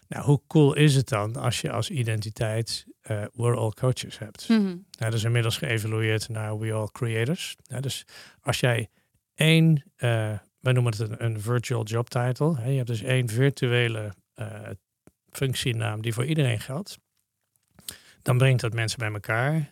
Nou, 0.07 0.25
hoe 0.25 0.41
cool 0.47 0.75
is 0.75 0.95
het 0.95 1.09
dan 1.09 1.35
als 1.35 1.61
je 1.61 1.71
als 1.71 1.89
identiteit 1.89 2.85
uh, 3.11 3.23
we're 3.33 3.57
all 3.57 3.71
coaches 3.71 4.19
hebt? 4.19 4.49
Mm 4.49 4.57
-hmm. 4.57 4.65
nou, 4.65 5.11
dat 5.11 5.13
is 5.13 5.23
inmiddels 5.23 5.57
geëvalueerd 5.57 6.29
naar 6.29 6.59
we 6.59 6.73
all 6.73 6.87
creators. 6.91 7.55
Nou, 7.67 7.81
dus 7.81 8.05
als 8.41 8.59
jij 8.59 8.89
één, 9.35 9.83
uh, 9.97 10.37
wij 10.59 10.73
noemen 10.73 10.91
het 10.91 10.99
een, 10.99 11.25
een, 11.25 11.41
virtual 11.41 11.83
job 11.83 12.09
title. 12.09 12.57
Hè, 12.57 12.69
je 12.69 12.75
hebt 12.75 12.87
dus 12.87 13.01
één 13.01 13.29
virtuele 13.29 14.13
functienaam 15.31 16.01
die 16.01 16.13
voor 16.13 16.25
iedereen 16.25 16.59
geldt. 16.59 16.97
Dan 18.21 18.37
brengt 18.37 18.61
dat 18.61 18.73
mensen 18.73 18.99
bij 18.99 19.11
elkaar. 19.11 19.71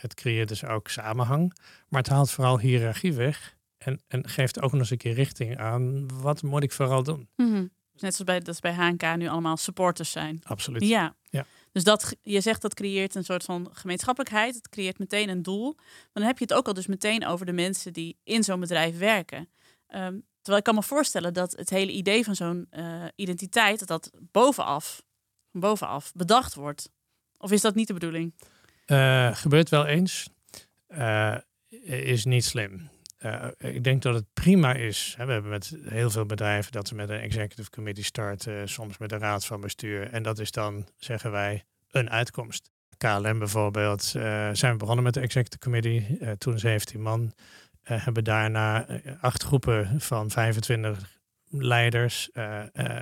het 0.00 0.14
creëert 0.14 0.48
dus 0.48 0.64
ook 0.64 0.88
samenhang. 0.88 1.58
Maar 1.88 2.00
het 2.02 2.10
haalt 2.10 2.30
vooral 2.30 2.58
hiërarchie 2.58 3.12
weg. 3.12 3.58
En, 3.78 4.00
en 4.08 4.28
geeft 4.28 4.62
ook 4.62 4.70
nog 4.70 4.80
eens 4.80 4.90
een 4.90 4.96
keer 4.96 5.14
richting 5.14 5.58
aan 5.58 6.08
wat 6.20 6.42
moet 6.42 6.62
ik 6.62 6.72
vooral 6.72 7.02
doen. 7.02 7.28
Mm 7.36 7.52
-hmm. 7.52 7.70
Net 7.92 8.14
zoals 8.14 8.24
bij, 8.24 8.40
dat 8.40 8.60
bij 8.60 8.72
HNK 8.72 9.16
nu 9.16 9.28
allemaal 9.28 9.56
supporters 9.56 10.10
zijn. 10.10 10.40
Absoluut. 10.42 10.86
Ja. 10.86 11.16
ja. 11.28 11.46
Dus 11.72 11.84
dat, 11.84 12.16
je 12.22 12.40
zegt 12.40 12.62
dat 12.62 12.74
creëert 12.74 13.14
een 13.14 13.24
soort 13.24 13.44
van 13.44 13.68
gemeenschappelijkheid. 13.72 14.54
Het 14.54 14.68
creëert 14.68 14.98
meteen 14.98 15.28
een 15.28 15.42
doel. 15.42 15.74
Maar 15.76 16.08
dan 16.12 16.22
heb 16.22 16.38
je 16.38 16.44
het 16.44 16.54
ook 16.54 16.66
al 16.66 16.74
dus 16.74 16.86
meteen 16.86 17.26
over 17.26 17.46
de 17.46 17.52
mensen 17.52 17.92
die 17.92 18.18
in 18.24 18.44
zo'n 18.44 18.60
bedrijf 18.60 18.98
werken. 18.98 19.38
Um, 19.94 20.26
terwijl 20.36 20.58
ik 20.58 20.64
kan 20.64 20.74
me 20.74 20.82
voorstellen 20.82 21.34
dat 21.34 21.56
het 21.56 21.70
hele 21.70 21.92
idee 21.92 22.24
van 22.24 22.34
zo'n 22.34 22.66
uh, 22.70 23.04
identiteit, 23.14 23.78
dat 23.78 23.88
dat 23.88 24.10
bovenaf, 24.30 25.02
bovenaf 25.50 26.12
bedacht 26.12 26.54
wordt. 26.54 26.90
Of 27.40 27.52
is 27.52 27.60
dat 27.60 27.74
niet 27.74 27.86
de 27.86 27.92
bedoeling? 27.92 28.34
Uh, 28.86 29.34
gebeurt 29.34 29.68
wel 29.68 29.86
eens. 29.86 30.28
Uh, 30.88 31.36
is 31.84 32.24
niet 32.24 32.44
slim. 32.44 32.88
Uh, 33.20 33.46
ik 33.58 33.84
denk 33.84 34.02
dat 34.02 34.14
het 34.14 34.24
prima 34.32 34.74
is. 34.74 35.14
We 35.18 35.32
hebben 35.32 35.50
met 35.50 35.76
heel 35.84 36.10
veel 36.10 36.26
bedrijven 36.26 36.72
dat 36.72 36.90
we 36.90 36.96
met 36.96 37.08
een 37.08 37.20
executive 37.20 37.70
committee 37.70 38.04
starten, 38.04 38.68
soms 38.68 38.98
met 38.98 39.12
een 39.12 39.18
raad 39.18 39.46
van 39.46 39.60
bestuur. 39.60 40.10
En 40.10 40.22
dat 40.22 40.38
is 40.38 40.50
dan, 40.50 40.88
zeggen 40.96 41.30
wij, 41.30 41.64
een 41.90 42.10
uitkomst. 42.10 42.70
KLM 42.96 43.38
bijvoorbeeld, 43.38 44.02
zijn 44.02 44.72
we 44.72 44.76
begonnen 44.76 45.04
met 45.04 45.14
de 45.14 45.20
executive 45.20 45.62
committee, 45.62 46.18
toen 46.38 46.58
17 46.58 47.02
man. 47.02 47.32
hebben 47.82 48.24
daarna 48.24 48.86
acht 49.20 49.42
groepen 49.42 50.00
van 50.00 50.30
25 50.30 51.19
leiders, 51.50 52.30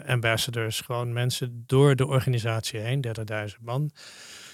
ambassadors, 0.07 0.81
gewoon 0.81 1.12
mensen 1.12 1.64
door 1.67 1.97
de 1.97 2.07
organisatie 2.07 2.81
heen, 2.81 3.05
30.000 3.07 3.14
man. 3.61 3.90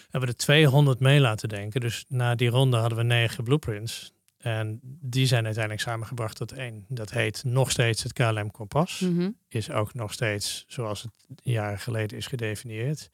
Hebben 0.03 0.21
we 0.21 0.27
er 0.27 0.45
200 0.45 1.01
mee 1.01 1.21
laten 1.21 1.49
denken. 1.49 1.81
Dus 1.81 2.05
na 2.09 2.35
die 2.35 2.49
ronde 2.49 2.77
hadden 2.77 2.99
we 2.99 3.05
negen 3.05 3.45
blueprints. 3.45 4.13
En 4.39 4.81
die 4.83 5.27
zijn 5.27 5.45
uiteindelijk 5.45 5.83
samengebracht 5.83 6.37
tot 6.37 6.53
één. 6.53 6.85
Dat 6.89 7.11
heet 7.11 7.45
nog 7.45 7.71
steeds 7.71 8.03
het 8.03 8.13
KLM 8.13 8.51
Kompas. 8.51 9.01
Mm 9.01 9.19
-hmm. 9.19 9.37
Is 9.49 9.71
ook 9.71 9.95
nog 9.95 10.13
steeds 10.13 10.65
zoals 10.67 11.03
het 11.03 11.13
jaren 11.43 11.79
geleden 11.79 12.17
is 12.17 12.27
gedefinieerd. 12.27 13.11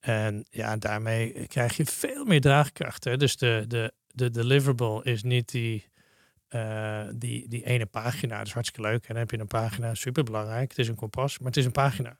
En 0.00 0.46
ja, 0.50 0.76
daarmee 0.76 1.46
krijg 1.46 1.76
je 1.76 1.84
veel 1.84 2.24
meer 2.24 2.40
draagkracht. 2.40 3.04
Hè? 3.04 3.16
Dus 3.16 3.36
de, 3.36 3.64
de, 3.68 3.92
de 4.06 4.30
deliverable 4.30 5.04
is 5.04 5.22
niet 5.22 5.50
die, 5.50 5.90
uh, 6.54 7.02
die, 7.14 7.48
die 7.48 7.64
ene 7.64 7.86
pagina. 7.86 8.38
Dat 8.38 8.46
is 8.46 8.52
hartstikke 8.52 8.88
leuk. 8.88 9.02
En 9.02 9.08
dan 9.08 9.16
heb 9.16 9.30
je 9.30 9.38
een 9.38 9.46
pagina, 9.46 9.94
super 9.94 10.24
belangrijk. 10.24 10.68
Het 10.68 10.78
is 10.78 10.88
een 10.88 10.94
kompas, 10.94 11.38
maar 11.38 11.48
het 11.48 11.56
is 11.56 11.64
een 11.64 11.72
pagina. 11.72 12.18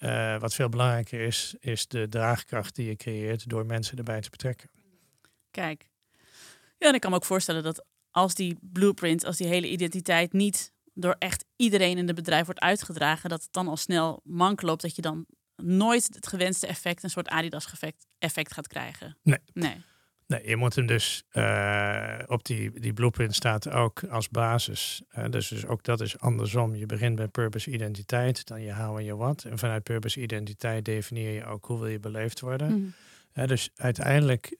Uh, 0.00 0.38
wat 0.40 0.54
veel 0.54 0.68
belangrijker 0.68 1.20
is, 1.20 1.54
is 1.60 1.86
de 1.86 2.08
draagkracht 2.08 2.74
die 2.74 2.86
je 2.86 2.96
creëert 2.96 3.48
door 3.48 3.66
mensen 3.66 3.98
erbij 3.98 4.20
te 4.20 4.30
betrekken. 4.30 4.70
Kijk, 5.50 5.88
ja, 6.78 6.88
en 6.88 6.94
ik 6.94 7.00
kan 7.00 7.10
me 7.10 7.16
ook 7.16 7.24
voorstellen 7.24 7.62
dat 7.62 7.84
als 8.10 8.34
die 8.34 8.58
blueprint, 8.60 9.24
als 9.24 9.36
die 9.36 9.46
hele 9.46 9.68
identiteit 9.68 10.32
niet 10.32 10.72
door 10.94 11.16
echt 11.18 11.44
iedereen 11.56 11.98
in 11.98 12.06
het 12.06 12.16
bedrijf 12.16 12.44
wordt 12.44 12.60
uitgedragen, 12.60 13.30
dat 13.30 13.42
het 13.42 13.52
dan 13.52 13.68
al 13.68 13.76
snel 13.76 14.20
mank 14.24 14.62
loopt, 14.62 14.82
dat 14.82 14.96
je 14.96 15.02
dan 15.02 15.26
nooit 15.56 16.08
het 16.14 16.26
gewenste 16.26 16.66
effect, 16.66 17.02
een 17.02 17.10
soort 17.10 17.28
Adidas-effect 17.28 18.06
effect 18.18 18.52
gaat 18.52 18.66
krijgen. 18.66 19.16
Nee. 19.22 19.38
Nee. 19.52 19.80
Nee, 20.28 20.48
je 20.48 20.56
moet 20.56 20.74
hem 20.74 20.86
dus 20.86 21.24
uh, 21.32 22.18
op 22.26 22.44
die, 22.44 22.80
die 22.80 22.92
blueprint 22.92 23.34
staat 23.34 23.70
ook 23.70 24.04
als 24.04 24.28
basis. 24.28 25.02
Uh, 25.18 25.24
dus, 25.30 25.48
dus 25.48 25.66
ook 25.66 25.82
dat 25.82 26.00
is 26.00 26.18
andersom. 26.18 26.74
Je 26.74 26.86
begint 26.86 27.16
bij 27.16 27.28
purpose 27.28 27.70
identiteit, 27.70 28.46
dan 28.46 28.62
je 28.62 28.74
how 28.74 28.96
en 28.96 29.04
je 29.04 29.16
wat. 29.16 29.44
En 29.44 29.58
vanuit 29.58 29.82
purpose 29.82 30.20
identiteit 30.20 30.84
definieer 30.84 31.32
je 31.32 31.44
ook 31.44 31.66
hoe 31.66 31.78
wil 31.78 31.88
je 31.88 31.98
beleefd 31.98 32.40
worden. 32.40 32.70
Mm. 32.70 32.94
Uh, 33.34 33.46
dus 33.46 33.70
uiteindelijk, 33.76 34.56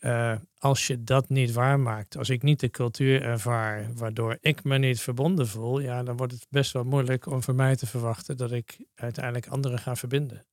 als 0.58 0.86
je 0.86 1.04
dat 1.04 1.28
niet 1.28 1.52
waarmaakt, 1.52 2.16
als 2.16 2.28
ik 2.28 2.42
niet 2.42 2.60
de 2.60 2.70
cultuur 2.70 3.22
ervaar 3.22 3.88
waardoor 3.94 4.38
ik 4.40 4.64
me 4.64 4.78
niet 4.78 5.00
verbonden 5.00 5.48
voel, 5.48 5.80
ja, 5.80 6.02
dan 6.02 6.16
wordt 6.16 6.32
het 6.32 6.46
best 6.50 6.72
wel 6.72 6.84
moeilijk 6.84 7.26
om 7.26 7.42
voor 7.42 7.54
mij 7.54 7.76
te 7.76 7.86
verwachten 7.86 8.36
dat 8.36 8.52
ik 8.52 8.78
uiteindelijk 8.94 9.46
anderen 9.46 9.78
ga 9.78 9.96
verbinden. 9.96 10.46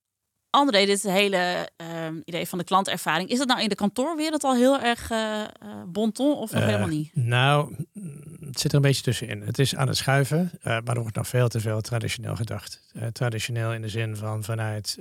André, 0.56 0.86
dit 0.86 1.04
hele 1.04 1.70
uh, 1.82 1.88
idee 2.26 2.48
van 2.48 2.58
de 2.58 2.64
klantervaring, 2.64 3.30
is 3.30 3.38
dat 3.38 3.48
nou 3.48 3.62
in 3.62 3.70
de 3.70 3.76
kantoorwereld 3.76 4.44
al 4.44 4.56
heel 4.56 4.80
erg 4.80 5.12
uh, 5.12 5.44
bonton 5.88 6.36
of 6.36 6.52
nog 6.52 6.62
uh, 6.62 6.68
helemaal 6.68 6.88
niet? 6.88 7.16
Nou, 7.16 7.76
het 8.40 8.60
zit 8.60 8.72
er 8.72 8.76
een 8.76 8.82
beetje 8.82 9.02
tussenin. 9.02 9.42
Het 9.42 9.60
is 9.60 9.76
aan 9.76 9.88
het 9.88 9.98
schuiven, 9.98 10.52
maar 10.64 10.96
er 10.96 11.02
wordt 11.02 11.16
nog 11.16 11.28
veel 11.28 11.48
te 11.48 11.60
veel 11.60 11.82
traditioneel 11.82 12.36
gedacht. 12.36 12.82
traditioneel 13.12 13.74
in 13.74 13.82
de 13.82 13.90
zin 13.90 14.16
van 14.16 14.44
vanuit 14.44 14.98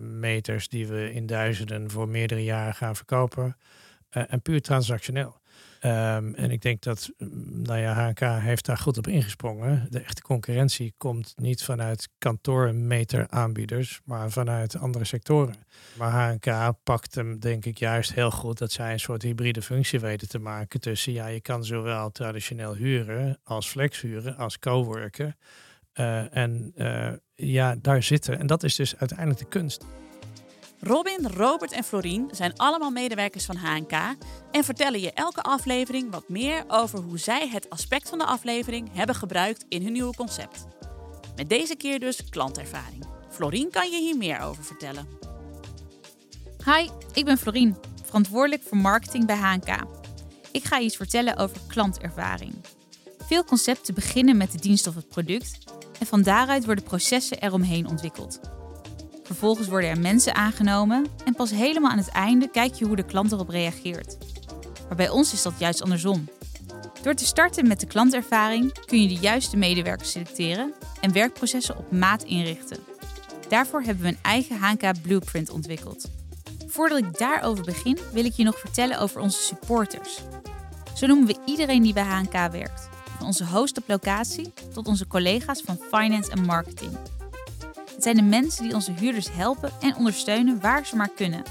meters 0.00 0.68
die 0.68 0.86
we 0.86 1.12
in 1.12 1.26
duizenden 1.26 1.90
voor 1.90 2.08
meerdere 2.08 2.44
jaren 2.44 2.74
gaan 2.74 2.96
verkopen. 2.96 3.56
en 4.10 4.42
puur 4.42 4.62
transactioneel. 4.62 5.40
Um, 5.86 6.34
en 6.34 6.50
ik 6.50 6.62
denk 6.62 6.82
dat 6.82 7.10
mm, 7.18 7.62
nou 7.62 7.78
ja, 7.78 7.94
HNK 7.94 8.20
heeft 8.20 8.64
daar 8.64 8.78
goed 8.78 8.98
op 8.98 9.06
ingesprongen. 9.06 9.86
De 9.90 10.00
echte 10.00 10.22
concurrentie 10.22 10.94
komt 10.96 11.32
niet 11.36 11.62
vanuit 11.62 12.08
kantoormeteraanbieders, 12.18 14.00
maar 14.04 14.30
vanuit 14.30 14.76
andere 14.76 15.04
sectoren. 15.04 15.54
Maar 15.96 16.10
HNK 16.10 16.74
pakt 16.82 17.14
hem 17.14 17.38
denk 17.38 17.64
ik 17.64 17.78
juist 17.78 18.14
heel 18.14 18.30
goed 18.30 18.58
dat 18.58 18.72
zij 18.72 18.92
een 18.92 19.00
soort 19.00 19.22
hybride 19.22 19.62
functie 19.62 20.00
weten 20.00 20.28
te 20.28 20.38
maken 20.38 20.80
tussen, 20.80 21.12
ja, 21.12 21.26
je 21.26 21.40
kan 21.40 21.64
zowel 21.64 22.10
traditioneel 22.10 22.74
huren 22.74 23.38
als 23.44 23.68
flex 23.68 24.00
huren, 24.00 24.36
als 24.36 24.58
coworken. 24.58 25.36
Uh, 25.94 26.36
en 26.36 26.72
uh, 26.76 27.12
ja, 27.34 27.76
daar 27.82 28.02
zitten. 28.02 28.38
En 28.38 28.46
dat 28.46 28.62
is 28.62 28.74
dus 28.74 28.96
uiteindelijk 28.96 29.38
de 29.38 29.48
kunst. 29.48 29.86
Robin, 30.80 31.26
Robert 31.26 31.72
en 31.72 31.84
Florien 31.84 32.28
zijn 32.30 32.56
allemaal 32.56 32.90
medewerkers 32.90 33.44
van 33.44 33.56
HNK 33.56 33.92
en 34.50 34.64
vertellen 34.64 35.00
je 35.00 35.12
elke 35.12 35.42
aflevering 35.42 36.10
wat 36.10 36.28
meer 36.28 36.64
over 36.68 36.98
hoe 36.98 37.18
zij 37.18 37.48
het 37.48 37.70
aspect 37.70 38.08
van 38.08 38.18
de 38.18 38.24
aflevering 38.24 38.90
hebben 38.92 39.14
gebruikt 39.14 39.64
in 39.68 39.82
hun 39.82 39.92
nieuwe 39.92 40.14
concept. 40.14 40.66
Met 41.36 41.48
deze 41.48 41.76
keer 41.76 42.00
dus 42.00 42.28
klantervaring. 42.28 43.04
Florien 43.30 43.70
kan 43.70 43.90
je 43.90 43.98
hier 43.98 44.16
meer 44.16 44.40
over 44.40 44.64
vertellen. 44.64 45.08
Hi, 46.64 46.88
ik 47.12 47.24
ben 47.24 47.38
Florien, 47.38 47.76
verantwoordelijk 48.04 48.62
voor 48.62 48.76
marketing 48.76 49.26
bij 49.26 49.36
HNK. 49.36 49.84
Ik 50.52 50.64
ga 50.64 50.76
je 50.76 50.84
iets 50.84 50.96
vertellen 50.96 51.36
over 51.36 51.56
klantervaring. 51.66 52.54
Veel 53.18 53.44
concepten 53.44 53.94
beginnen 53.94 54.36
met 54.36 54.52
de 54.52 54.58
dienst 54.58 54.86
of 54.86 54.94
het 54.94 55.08
product 55.08 55.58
en 55.98 56.06
van 56.06 56.22
daaruit 56.22 56.64
worden 56.64 56.84
processen 56.84 57.38
eromheen 57.38 57.88
ontwikkeld. 57.88 58.40
Vervolgens 59.26 59.68
worden 59.68 59.90
er 59.90 60.00
mensen 60.00 60.34
aangenomen 60.34 61.06
en 61.24 61.34
pas 61.34 61.50
helemaal 61.50 61.90
aan 61.90 61.98
het 61.98 62.08
einde 62.08 62.48
kijk 62.48 62.74
je 62.74 62.84
hoe 62.84 62.96
de 62.96 63.04
klant 63.04 63.32
erop 63.32 63.48
reageert. 63.48 64.16
Maar 64.88 64.96
bij 64.96 65.08
ons 65.08 65.32
is 65.32 65.42
dat 65.42 65.58
juist 65.58 65.82
andersom. 65.82 66.28
Door 67.02 67.14
te 67.14 67.24
starten 67.24 67.68
met 67.68 67.80
de 67.80 67.86
klantervaring 67.86 68.84
kun 68.84 69.02
je 69.02 69.08
de 69.08 69.14
juiste 69.14 69.56
medewerkers 69.56 70.10
selecteren 70.10 70.74
en 71.00 71.12
werkprocessen 71.12 71.78
op 71.78 71.92
maat 71.92 72.22
inrichten. 72.22 72.78
Daarvoor 73.48 73.82
hebben 73.82 74.04
we 74.04 74.08
een 74.08 74.18
eigen 74.22 74.58
HNK 74.58 75.02
Blueprint 75.02 75.50
ontwikkeld. 75.50 76.10
Voordat 76.66 76.98
ik 76.98 77.18
daarover 77.18 77.64
begin, 77.64 77.98
wil 78.12 78.24
ik 78.24 78.32
je 78.32 78.44
nog 78.44 78.58
vertellen 78.58 78.98
over 78.98 79.20
onze 79.20 79.40
supporters. 79.40 80.18
Zo 80.94 81.06
noemen 81.06 81.26
we 81.26 81.38
iedereen 81.44 81.82
die 81.82 81.92
bij 81.92 82.04
HNK 82.04 82.52
werkt, 82.52 82.88
van 83.16 83.26
onze 83.26 83.46
host 83.46 83.78
op 83.78 83.84
locatie 83.86 84.52
tot 84.72 84.86
onze 84.86 85.06
collega's 85.06 85.62
van 85.64 85.78
finance 85.90 86.30
en 86.30 86.44
marketing. 86.44 87.15
Het 87.96 88.04
zijn 88.04 88.16
de 88.16 88.22
mensen 88.22 88.64
die 88.64 88.74
onze 88.74 88.92
huurders 88.92 89.28
helpen 89.32 89.70
en 89.80 89.96
ondersteunen 89.96 90.60
waar 90.60 90.86
ze 90.86 90.96
maar 90.96 91.10
kunnen. 91.16 91.42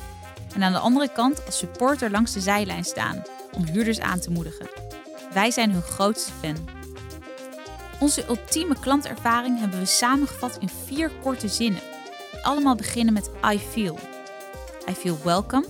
En 0.56 0.64
aan 0.64 0.72
de 0.72 0.78
andere 0.78 1.12
kant 1.12 1.46
als 1.46 1.58
supporter 1.58 2.12
langs 2.12 2.34
de 2.34 2.40
zijlijn 2.40 2.84
staan 2.84 3.24
om 3.52 3.66
huurders 3.66 4.00
aan 4.00 4.20
te 4.20 4.32
moedigen. 4.32 4.70
Wij 5.34 5.52
zijn 5.52 5.72
hun 5.72 5.82
grootste 5.82 6.32
fan. 6.42 6.70
Onze 8.00 8.26
ultieme 8.28 8.80
klantervaring 8.80 9.60
hebben 9.60 9.80
we 9.80 9.86
samengevat 9.86 10.58
in 10.60 10.70
vier 10.86 11.12
korte 11.22 11.48
zinnen. 11.48 11.82
Allemaal 12.42 12.76
beginnen 12.76 13.14
met 13.14 13.30
I 13.54 13.60
feel. 13.60 14.00
I 14.90 14.94
feel 14.94 15.18
welcome. 15.24 15.66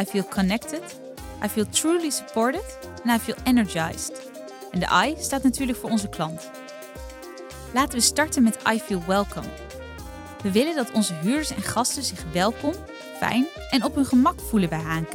I 0.00 0.04
feel 0.04 0.24
connected. 0.24 1.00
I 1.44 1.48
feel 1.48 1.68
truly 1.68 2.10
supported. 2.10 2.78
En 3.04 3.14
I 3.14 3.18
feel 3.18 3.36
energized. 3.44 4.30
En 4.70 4.80
de 4.80 5.04
I 5.06 5.22
staat 5.22 5.42
natuurlijk 5.42 5.78
voor 5.78 5.90
onze 5.90 6.08
klant. 6.08 6.50
Laten 7.74 7.98
we 7.98 8.04
starten 8.04 8.42
met 8.42 8.58
I 8.72 8.80
feel 8.80 9.02
welcome. 9.06 9.65
We 10.46 10.52
willen 10.52 10.74
dat 10.74 10.92
onze 10.92 11.14
huurders 11.14 11.50
en 11.50 11.62
gasten 11.62 12.02
zich 12.02 12.24
welkom, 12.32 12.72
fijn 13.16 13.46
en 13.70 13.84
op 13.84 13.94
hun 13.94 14.04
gemak 14.04 14.40
voelen 14.40 14.68
bij 14.68 14.78
HNK. 14.78 15.14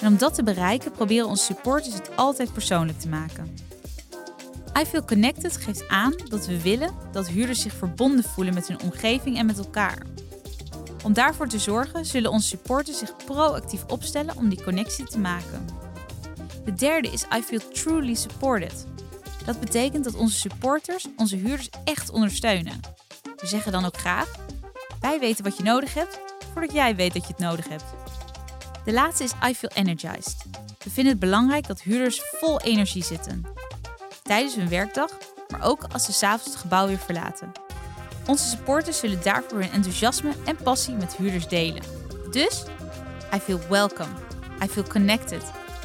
En 0.00 0.06
om 0.06 0.16
dat 0.16 0.34
te 0.34 0.42
bereiken 0.42 0.92
proberen 0.92 1.28
onze 1.28 1.44
supporters 1.44 1.94
het 1.94 2.16
altijd 2.16 2.52
persoonlijk 2.52 3.00
te 3.00 3.08
maken. 3.08 3.56
I 4.78 4.84
Feel 4.84 5.04
Connected 5.04 5.56
geeft 5.56 5.88
aan 5.88 6.14
dat 6.28 6.46
we 6.46 6.62
willen 6.62 6.94
dat 7.12 7.28
huurders 7.28 7.60
zich 7.60 7.72
verbonden 7.72 8.24
voelen 8.24 8.54
met 8.54 8.68
hun 8.68 8.80
omgeving 8.80 9.38
en 9.38 9.46
met 9.46 9.58
elkaar. 9.58 10.06
Om 11.04 11.12
daarvoor 11.12 11.48
te 11.48 11.58
zorgen 11.58 12.04
zullen 12.04 12.30
onze 12.30 12.48
supporters 12.48 12.98
zich 12.98 13.16
proactief 13.16 13.84
opstellen 13.86 14.36
om 14.36 14.48
die 14.48 14.62
connectie 14.62 15.04
te 15.04 15.18
maken. 15.18 15.64
De 16.64 16.72
derde 16.72 17.08
is 17.08 17.24
I 17.36 17.42
Feel 17.42 17.68
Truly 17.72 18.14
Supported. 18.14 18.86
Dat 19.44 19.60
betekent 19.60 20.04
dat 20.04 20.14
onze 20.14 20.38
supporters 20.38 21.06
onze 21.16 21.36
huurders 21.36 21.68
echt 21.84 22.10
ondersteunen 22.10 22.80
we 23.36 23.46
zeggen 23.46 23.72
dan 23.72 23.84
ook 23.84 23.96
graag: 23.96 24.32
wij 25.00 25.18
weten 25.18 25.44
wat 25.44 25.56
je 25.56 25.62
nodig 25.62 25.94
hebt 25.94 26.20
voordat 26.52 26.72
jij 26.72 26.96
weet 26.96 27.12
dat 27.12 27.22
je 27.22 27.28
het 27.28 27.38
nodig 27.38 27.68
hebt. 27.68 27.84
De 28.84 28.92
laatste 28.92 29.24
is 29.24 29.32
I 29.48 29.54
Feel 29.54 29.70
Energized. 29.74 30.36
We 30.78 30.90
vinden 30.90 31.12
het 31.12 31.20
belangrijk 31.20 31.66
dat 31.66 31.82
huurders 31.82 32.22
vol 32.24 32.60
energie 32.60 33.04
zitten. 33.04 33.46
Tijdens 34.22 34.54
hun 34.54 34.68
werkdag, 34.68 35.10
maar 35.48 35.62
ook 35.62 35.84
als 35.92 36.04
ze 36.04 36.12
s'avonds 36.12 36.44
het 36.44 36.56
gebouw 36.56 36.86
weer 36.86 36.98
verlaten. 36.98 37.52
Onze 38.26 38.48
supporters 38.48 38.98
zullen 38.98 39.22
daarvoor 39.22 39.60
hun 39.60 39.70
enthousiasme 39.70 40.32
en 40.44 40.56
passie 40.56 40.94
met 40.94 41.16
huurders 41.16 41.48
delen. 41.48 41.82
Dus, 42.30 42.64
I 43.34 43.38
feel 43.38 43.60
welcome. 43.68 44.12
I 44.62 44.68
feel 44.68 44.84
connected. 44.84 45.42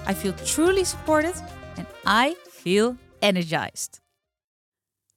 I 0.10 0.14
feel 0.14 0.34
truly 0.34 0.84
supported. 0.84 1.44
And 1.76 1.88
I 2.28 2.36
feel 2.50 2.96
energized. 3.20 4.02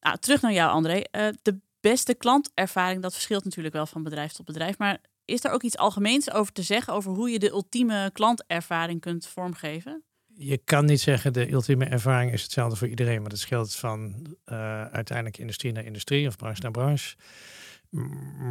Nou, 0.01 0.17
terug 0.19 0.41
naar 0.41 0.53
jou, 0.53 0.71
André. 0.71 0.95
Uh, 0.95 1.29
de 1.43 1.61
beste 1.83 2.15
klantervaring, 2.15 3.03
dat 3.03 3.13
verschilt 3.13 3.45
natuurlijk 3.45 3.75
wel 3.75 3.87
van 3.87 4.03
bedrijf 4.03 4.33
tot 4.33 4.47
bedrijf. 4.47 4.79
Maar 4.79 4.99
is 5.25 5.45
er 5.45 5.51
ook 5.51 5.63
iets 5.63 5.77
algemeens 5.77 6.33
over 6.33 6.53
te 6.53 6.63
zeggen 6.63 6.93
over 6.93 7.13
hoe 7.13 7.31
je 7.31 7.39
de 7.39 7.51
ultieme 7.51 8.11
klantervaring 8.13 9.01
kunt 9.01 9.27
vormgeven? 9.27 10.03
Je 10.35 10.59
kan 10.65 10.85
niet 10.85 11.01
zeggen 11.01 11.33
de 11.33 11.51
ultieme 11.51 11.85
ervaring 11.85 12.33
is 12.33 12.43
hetzelfde 12.43 12.77
voor 12.77 12.89
iedereen, 12.89 13.21
maar 13.21 13.31
dat 13.31 13.39
scheelt 13.39 13.75
van 13.75 14.27
uh, 14.47 14.85
uiteindelijk 14.85 15.39
industrie 15.39 15.73
naar 15.73 15.85
industrie 15.85 16.27
of 16.27 16.37
branche 16.37 16.63
naar 16.63 16.71
branche. 16.71 17.17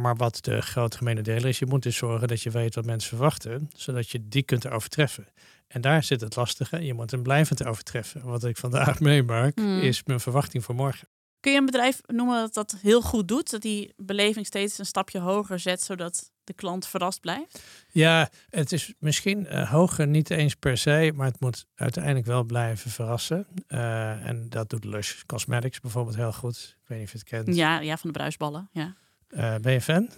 Maar 0.02 0.16
wat 0.16 0.44
de 0.44 0.60
grote 0.60 0.96
gemene 0.96 1.20
deel 1.22 1.44
is, 1.44 1.58
je 1.58 1.66
moet 1.66 1.82
dus 1.82 1.96
zorgen 1.96 2.28
dat 2.28 2.42
je 2.42 2.50
weet 2.50 2.74
wat 2.74 2.84
mensen 2.84 3.08
verwachten, 3.08 3.70
zodat 3.76 4.10
je 4.10 4.28
die 4.28 4.42
kunt 4.42 4.68
overtreffen. 4.68 5.26
En 5.66 5.80
daar 5.80 6.02
zit 6.02 6.20
het 6.20 6.36
lastige. 6.36 6.84
Je 6.84 6.94
moet 6.94 7.10
hem 7.10 7.22
blijvend 7.22 7.64
overtreffen. 7.64 8.22
Wat 8.24 8.44
ik 8.44 8.56
vandaag 8.56 9.00
meemaak, 9.10 9.56
mm. 9.56 9.80
is 9.80 10.02
mijn 10.04 10.20
verwachting 10.20 10.64
voor 10.64 10.74
morgen. 10.74 11.08
Kun 11.42 11.52
je 11.52 11.58
een 11.58 11.66
bedrijf 11.66 12.00
noemen 12.06 12.40
dat 12.40 12.54
dat 12.54 12.76
heel 12.82 13.00
goed 13.00 13.28
doet? 13.28 13.50
Dat 13.50 13.62
die 13.62 13.92
beleving 13.96 14.46
steeds 14.46 14.78
een 14.78 14.86
stapje 14.86 15.18
hoger 15.18 15.58
zet, 15.58 15.82
zodat 15.82 16.30
de 16.44 16.52
klant 16.52 16.86
verrast 16.86 17.20
blijft? 17.20 17.62
Ja, 17.90 18.30
het 18.50 18.72
is 18.72 18.92
misschien 18.98 19.46
uh, 19.50 19.70
hoger 19.70 20.06
niet 20.06 20.30
eens 20.30 20.54
per 20.54 20.78
se, 20.78 21.12
maar 21.14 21.26
het 21.26 21.40
moet 21.40 21.66
uiteindelijk 21.74 22.26
wel 22.26 22.44
blijven 22.44 22.90
verrassen. 22.90 23.46
Uh, 23.68 24.26
en 24.26 24.46
dat 24.48 24.70
doet 24.70 24.84
Lush 24.84 25.22
Cosmetics 25.26 25.80
bijvoorbeeld 25.80 26.16
heel 26.16 26.32
goed. 26.32 26.76
Ik 26.82 26.88
weet 26.88 26.98
niet 26.98 27.06
of 27.06 27.12
je 27.12 27.18
het 27.18 27.28
kent. 27.28 27.56
Ja, 27.56 27.80
ja 27.80 27.96
van 27.96 28.10
de 28.10 28.18
bruisballen. 28.18 28.68
Ja. 28.72 28.96
Uh, 29.28 29.54
ben 29.56 29.72
je 29.72 29.80
fan? 29.80 30.10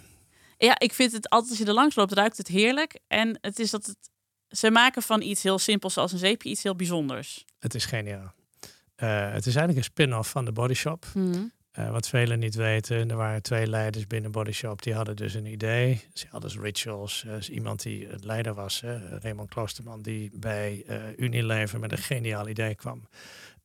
Ja, 0.57 0.79
ik 0.79 0.93
vind 0.93 1.11
het 1.11 1.29
altijd 1.29 1.49
als 1.49 1.59
je 1.59 1.65
er 1.65 1.73
langs 1.73 1.95
loopt, 1.95 2.13
ruikt 2.13 2.37
het 2.37 2.47
heerlijk. 2.47 2.99
En 3.07 3.37
het 3.41 3.59
is 3.59 3.71
dat 3.71 3.85
het, 3.85 3.97
ze 4.47 4.71
maken 4.71 5.01
van 5.01 5.21
iets 5.21 5.43
heel 5.43 5.59
simpels 5.59 5.93
zoals 5.93 6.11
een 6.11 6.17
zeepje 6.17 6.49
iets 6.49 6.63
heel 6.63 6.75
bijzonders. 6.75 7.45
Het 7.59 7.75
is 7.75 7.85
geniaal. 7.85 8.33
Uh, 9.03 9.31
het 9.31 9.45
is 9.45 9.55
eigenlijk 9.55 9.77
een 9.77 9.83
spin-off 9.83 10.29
van 10.29 10.45
de 10.45 10.51
Body 10.51 10.73
Shop. 10.73 11.05
Mm. 11.13 11.51
Uh, 11.79 11.91
wat 11.91 12.07
velen 12.07 12.39
niet 12.39 12.55
weten, 12.55 13.09
er 13.09 13.15
waren 13.15 13.41
twee 13.41 13.67
leiders 13.67 14.07
binnen 14.07 14.31
Body 14.31 14.51
Shop 14.51 14.81
die 14.81 14.93
hadden 14.93 15.15
dus 15.15 15.33
een 15.33 15.45
idee. 15.45 16.01
Ze 16.13 16.25
hadden 16.29 16.49
dus 16.49 16.59
rituals. 16.59 17.23
Uh, 17.27 17.35
is 17.37 17.49
iemand 17.49 17.81
die 17.81 18.07
het 18.07 18.23
leider 18.23 18.53
was, 18.53 18.81
hè, 18.81 19.19
Raymond 19.19 19.49
Kloosterman, 19.49 20.01
die 20.01 20.31
bij 20.33 20.85
Unilever 21.17 21.79
met 21.79 21.91
een 21.91 21.97
geniaal 21.97 22.47
idee 22.49 22.75
kwam. 22.75 23.07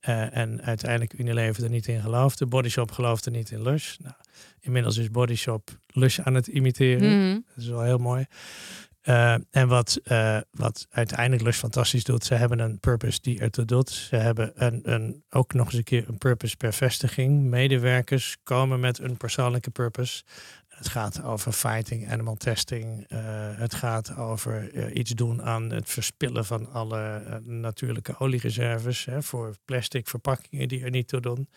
en 0.00 0.62
uiteindelijk 0.62 1.18
Unilever 1.18 1.64
er 1.64 1.70
niet 1.70 1.86
in 1.86 2.00
geloofde. 2.00 2.46
Body 2.46 2.68
Shop 2.68 2.90
geloofde 2.92 3.30
niet 3.30 3.50
in 3.50 3.62
Lush. 3.62 3.96
Nou, 3.96 4.14
inmiddels 4.60 4.96
is 4.96 5.10
Body 5.10 5.34
Shop 5.34 5.70
Lush 5.86 6.18
aan 6.18 6.34
het 6.34 6.46
imiteren. 6.46 7.18
Mm. 7.18 7.44
Dat 7.54 7.64
is 7.64 7.70
wel 7.70 7.82
heel 7.82 7.98
mooi. 7.98 8.26
Uh, 9.02 9.34
en 9.50 9.68
wat, 9.68 10.00
uh, 10.04 10.38
wat 10.50 10.86
uiteindelijk 10.90 11.42
Lush 11.42 11.58
fantastisch 11.58 12.04
doet, 12.04 12.24
ze 12.24 12.34
hebben 12.34 12.58
een 12.58 12.80
purpose 12.80 13.18
die 13.22 13.40
ertoe 13.40 13.64
doet. 13.64 13.90
Ze 13.90 14.16
hebben 14.16 14.52
een, 14.54 14.80
een, 14.82 15.24
ook 15.30 15.52
nog 15.52 15.66
eens 15.66 15.74
een 15.74 15.84
keer 15.84 16.08
een 16.08 16.18
purpose 16.18 16.56
per 16.56 16.72
vestiging. 16.72 17.42
Medewerkers 17.42 18.36
komen 18.42 18.80
met 18.80 18.98
een 18.98 19.16
persoonlijke 19.16 19.70
purpose. 19.70 20.22
Het 20.68 20.88
gaat 20.88 21.22
over 21.22 21.52
fighting, 21.52 22.10
animal 22.10 22.34
testing. 22.34 23.06
Uh, 23.12 23.18
het 23.56 23.74
gaat 23.74 24.16
over 24.16 24.92
iets 24.92 25.10
doen 25.10 25.42
aan 25.42 25.70
het 25.70 25.90
verspillen 25.90 26.44
van 26.44 26.72
alle 26.72 27.22
natuurlijke 27.44 28.18
oliereserves 28.18 29.04
hè, 29.04 29.22
voor 29.22 29.54
plastic 29.64 30.08
verpakkingen 30.08 30.68
die 30.68 30.84
er 30.84 30.90
niet 30.90 31.08
toe 31.08 31.20
doen. 31.20 31.48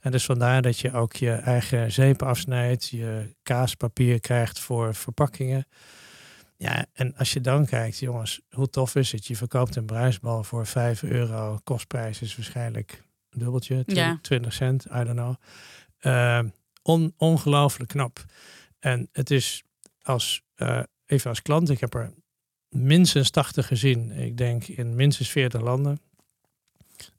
En 0.00 0.10
dus 0.10 0.24
vandaar 0.24 0.62
dat 0.62 0.78
je 0.78 0.92
ook 0.92 1.12
je 1.12 1.32
eigen 1.32 1.92
zeep 1.92 2.22
afsnijdt, 2.22 2.88
je 2.88 3.34
kaaspapier 3.42 4.20
krijgt 4.20 4.58
voor 4.58 4.94
verpakkingen. 4.94 5.66
Ja, 6.62 6.86
en 6.92 7.16
als 7.16 7.32
je 7.32 7.40
dan 7.40 7.66
kijkt, 7.66 7.98
jongens, 7.98 8.40
hoe 8.50 8.70
tof 8.70 8.94
is 8.94 9.12
het? 9.12 9.26
Je 9.26 9.36
verkoopt 9.36 9.76
een 9.76 9.84
bruisbal 9.84 10.44
voor 10.44 10.66
5 10.66 11.02
euro. 11.02 11.58
Kostprijs 11.64 12.20
is 12.20 12.36
waarschijnlijk 12.36 13.02
een 13.30 13.38
dubbeltje, 13.38 13.84
20, 14.20 14.52
cent, 14.52 14.84
I 14.84 15.04
don't 15.04 15.10
know. 15.10 15.34
Uh, 16.00 16.40
on, 16.82 17.14
ongelooflijk 17.16 17.90
knap. 17.90 18.24
En 18.78 19.08
het 19.12 19.30
is 19.30 19.62
als, 20.02 20.42
uh, 20.56 20.82
even 21.06 21.30
als 21.30 21.42
klant, 21.42 21.70
ik 21.70 21.80
heb 21.80 21.94
er 21.94 22.12
minstens 22.68 23.30
80 23.30 23.66
gezien. 23.66 24.10
Ik 24.10 24.36
denk 24.36 24.66
in 24.66 24.94
minstens 24.94 25.30
40 25.30 25.60
landen. 25.60 26.00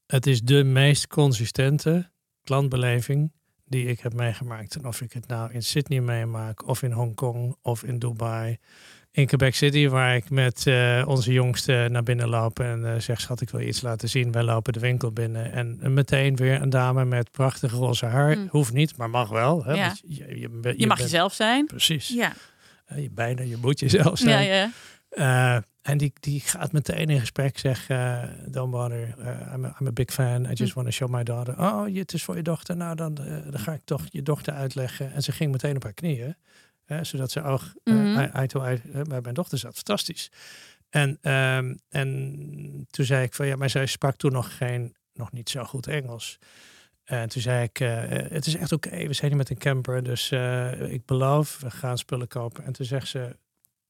Het 0.05 0.27
is 0.27 0.41
de 0.41 0.63
meest 0.63 1.07
consistente 1.07 2.11
klantbeleving 2.43 3.31
die 3.65 3.85
ik 3.85 3.99
heb 3.99 4.13
meegemaakt. 4.13 4.75
En 4.75 4.85
of 4.85 5.01
ik 5.01 5.13
het 5.13 5.27
nou 5.27 5.53
in 5.53 5.63
Sydney 5.63 6.01
meemaak, 6.01 6.67
of 6.67 6.83
in 6.83 6.91
Hongkong, 6.91 7.55
of 7.61 7.83
in 7.83 7.99
Dubai, 7.99 8.57
in 9.15 9.27
Quebec 9.27 9.55
City, 9.55 9.87
waar 9.89 10.15
ik 10.15 10.29
met 10.29 10.65
uh, 10.65 11.03
onze 11.07 11.33
jongste 11.33 11.87
naar 11.91 12.03
binnen 12.03 12.29
loop 12.29 12.59
en 12.59 12.79
uh, 12.79 12.99
zeg: 12.99 13.21
Schat, 13.21 13.41
ik 13.41 13.49
wil 13.49 13.59
je 13.59 13.67
iets 13.67 13.81
laten 13.81 14.09
zien. 14.09 14.31
Wij 14.31 14.43
lopen 14.43 14.73
de 14.73 14.79
winkel 14.79 15.11
binnen 15.11 15.51
en 15.51 15.93
meteen 15.93 16.35
weer 16.35 16.61
een 16.61 16.69
dame 16.69 17.05
met 17.05 17.31
prachtig 17.31 17.71
roze 17.71 18.05
haar. 18.05 18.37
Mm. 18.37 18.47
Hoeft 18.49 18.73
niet, 18.73 18.97
maar 18.97 19.09
mag 19.09 19.29
wel. 19.29 19.63
Hè? 19.63 19.73
Ja. 19.73 19.95
Je, 20.07 20.15
je, 20.15 20.39
je, 20.39 20.73
je, 20.77 20.87
mag 20.87 20.99
jezelf 20.99 21.33
zijn. 21.33 21.65
Precies. 21.65 22.07
Ja. 22.07 22.33
Uh, 22.91 23.01
je 23.01 23.09
bijna, 23.11 23.41
je 23.41 23.57
moet 23.57 23.79
jezelf 23.79 24.17
zijn. 24.17 24.45
Ja, 24.45 24.69
ja. 25.15 25.63
en 25.81 25.97
die, 25.97 26.13
die 26.19 26.39
gaat 26.39 26.71
meteen 26.71 27.09
in 27.09 27.19
gesprek, 27.19 27.57
zeg, 27.57 27.87
don't 28.47 28.71
bother, 28.71 29.15
I'm, 29.53 29.65
a, 29.65 29.75
I'm 29.79 29.87
a 29.87 29.91
big 29.91 30.11
fan, 30.11 30.45
I 30.45 30.53
just 30.53 30.69
mm. 30.69 30.73
want 30.73 30.87
to 30.87 30.91
show 30.93 31.09
my 31.09 31.23
daughter. 31.23 31.59
Oh, 31.59 31.95
het 31.95 32.13
is 32.13 32.23
voor 32.23 32.35
je 32.35 32.41
dochter, 32.41 32.77
nou 32.77 32.95
dan, 32.95 33.13
dan 33.49 33.59
ga 33.59 33.73
ik 33.73 33.81
toch 33.85 34.01
je 34.09 34.23
dochter 34.23 34.53
uitleggen. 34.53 35.13
En 35.13 35.23
ze 35.23 35.31
ging 35.31 35.51
meteen 35.51 35.75
op 35.75 35.83
haar 35.83 35.93
knieën 35.93 36.35
zodat 37.01 37.31
ze 37.31 37.43
ook 37.43 37.61
mm 37.83 38.31
bij 39.07 39.21
mijn 39.21 39.33
dochter 39.33 39.57
zat. 39.57 39.75
Fantastisch. 39.75 40.31
En, 40.89 41.17
ehm, 41.21 41.75
en 41.89 42.87
toen 42.89 43.05
zei 43.05 43.23
ik 43.23 43.33
van 43.33 43.47
ja, 43.47 43.55
maar 43.55 43.69
zij 43.69 43.85
sprak 43.85 44.15
toen 44.15 44.31
nog 44.31 44.57
geen, 44.57 44.95
nog 45.13 45.31
niet 45.31 45.49
zo 45.49 45.63
goed 45.63 45.87
Engels. 45.87 46.39
En 47.03 47.29
toen 47.29 47.41
zei 47.41 47.63
ik, 47.63 47.79
uh, 47.79 48.01
het 48.07 48.45
is 48.45 48.55
echt 48.55 48.71
oké, 48.71 49.07
we 49.07 49.13
zijn 49.13 49.29
hier 49.29 49.37
met 49.37 49.49
een 49.49 49.57
camper, 49.57 50.03
dus 50.03 50.31
uh, 50.31 50.91
ik 50.91 51.05
beloof, 51.05 51.59
we 51.59 51.71
gaan 51.71 51.97
spullen 51.97 52.27
kopen. 52.27 52.63
En 52.63 52.73
toen 52.73 52.85
zegt 52.85 53.07
ze, 53.07 53.37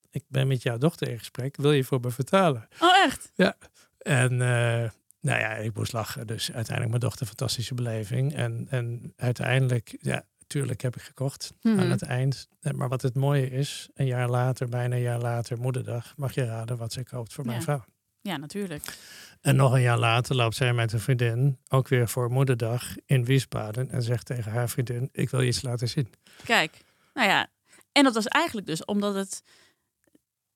ik 0.09 0.23
ben 0.27 0.47
met 0.47 0.63
jouw 0.63 0.77
dochter 0.77 1.09
in 1.09 1.17
gesprek, 1.17 1.57
wil 1.57 1.71
je 1.71 1.83
voor 1.83 1.99
me 1.99 2.11
vertalen? 2.11 2.67
Oh 2.79 2.95
echt? 3.05 3.31
Ja. 3.35 3.55
En 3.97 4.31
uh, 4.31 4.89
nou 5.19 5.39
ja, 5.39 5.49
ik 5.49 5.75
moest 5.75 5.93
lachen. 5.93 6.27
Dus 6.27 6.45
uiteindelijk 6.45 6.89
mijn 6.89 6.99
dochter, 6.99 7.25
fantastische 7.25 7.73
beleving. 7.73 8.35
En, 8.35 8.67
en 8.69 9.13
uiteindelijk, 9.15 9.97
ja, 9.99 10.25
Tuurlijk 10.53 10.81
heb 10.81 10.95
ik 10.95 11.01
gekocht 11.01 11.53
aan 11.61 11.75
mhm. 11.75 11.89
het 11.89 12.01
eind. 12.01 12.47
Maar 12.75 12.89
wat 12.89 13.01
het 13.01 13.15
mooie 13.15 13.49
is, 13.49 13.89
een 13.93 14.05
jaar 14.05 14.29
later, 14.29 14.69
bijna 14.69 14.95
een 14.95 15.01
jaar 15.01 15.19
later, 15.19 15.57
moederdag, 15.57 16.13
mag 16.17 16.35
je 16.35 16.45
raden 16.45 16.77
wat 16.77 16.93
ze 16.93 17.03
koopt 17.03 17.33
voor 17.33 17.45
mijn 17.45 17.61
vrouw. 17.61 17.83
Ja, 18.21 18.37
natuurlijk. 18.37 18.97
En 19.41 19.55
nog 19.55 19.73
een 19.73 19.81
jaar 19.81 19.97
later 19.97 20.35
loopt 20.35 20.55
zij 20.55 20.73
met 20.73 20.93
een 20.93 20.99
vriendin, 20.99 21.57
ook 21.67 21.87
weer 21.87 22.09
voor 22.09 22.31
moederdag, 22.31 22.95
in 23.05 23.25
Wiesbaden. 23.25 23.89
En 23.89 24.01
zegt 24.01 24.25
tegen 24.25 24.51
haar 24.51 24.69
vriendin, 24.69 25.09
ik 25.11 25.29
wil 25.29 25.41
iets 25.41 25.61
laten 25.61 25.89
zien. 25.89 26.07
Kijk, 26.43 26.77
nou 27.13 27.27
ja. 27.27 27.47
En 27.91 28.03
dat 28.03 28.13
was 28.13 28.27
eigenlijk 28.27 28.67
dus 28.67 28.85
omdat 28.85 29.15
het... 29.15 29.43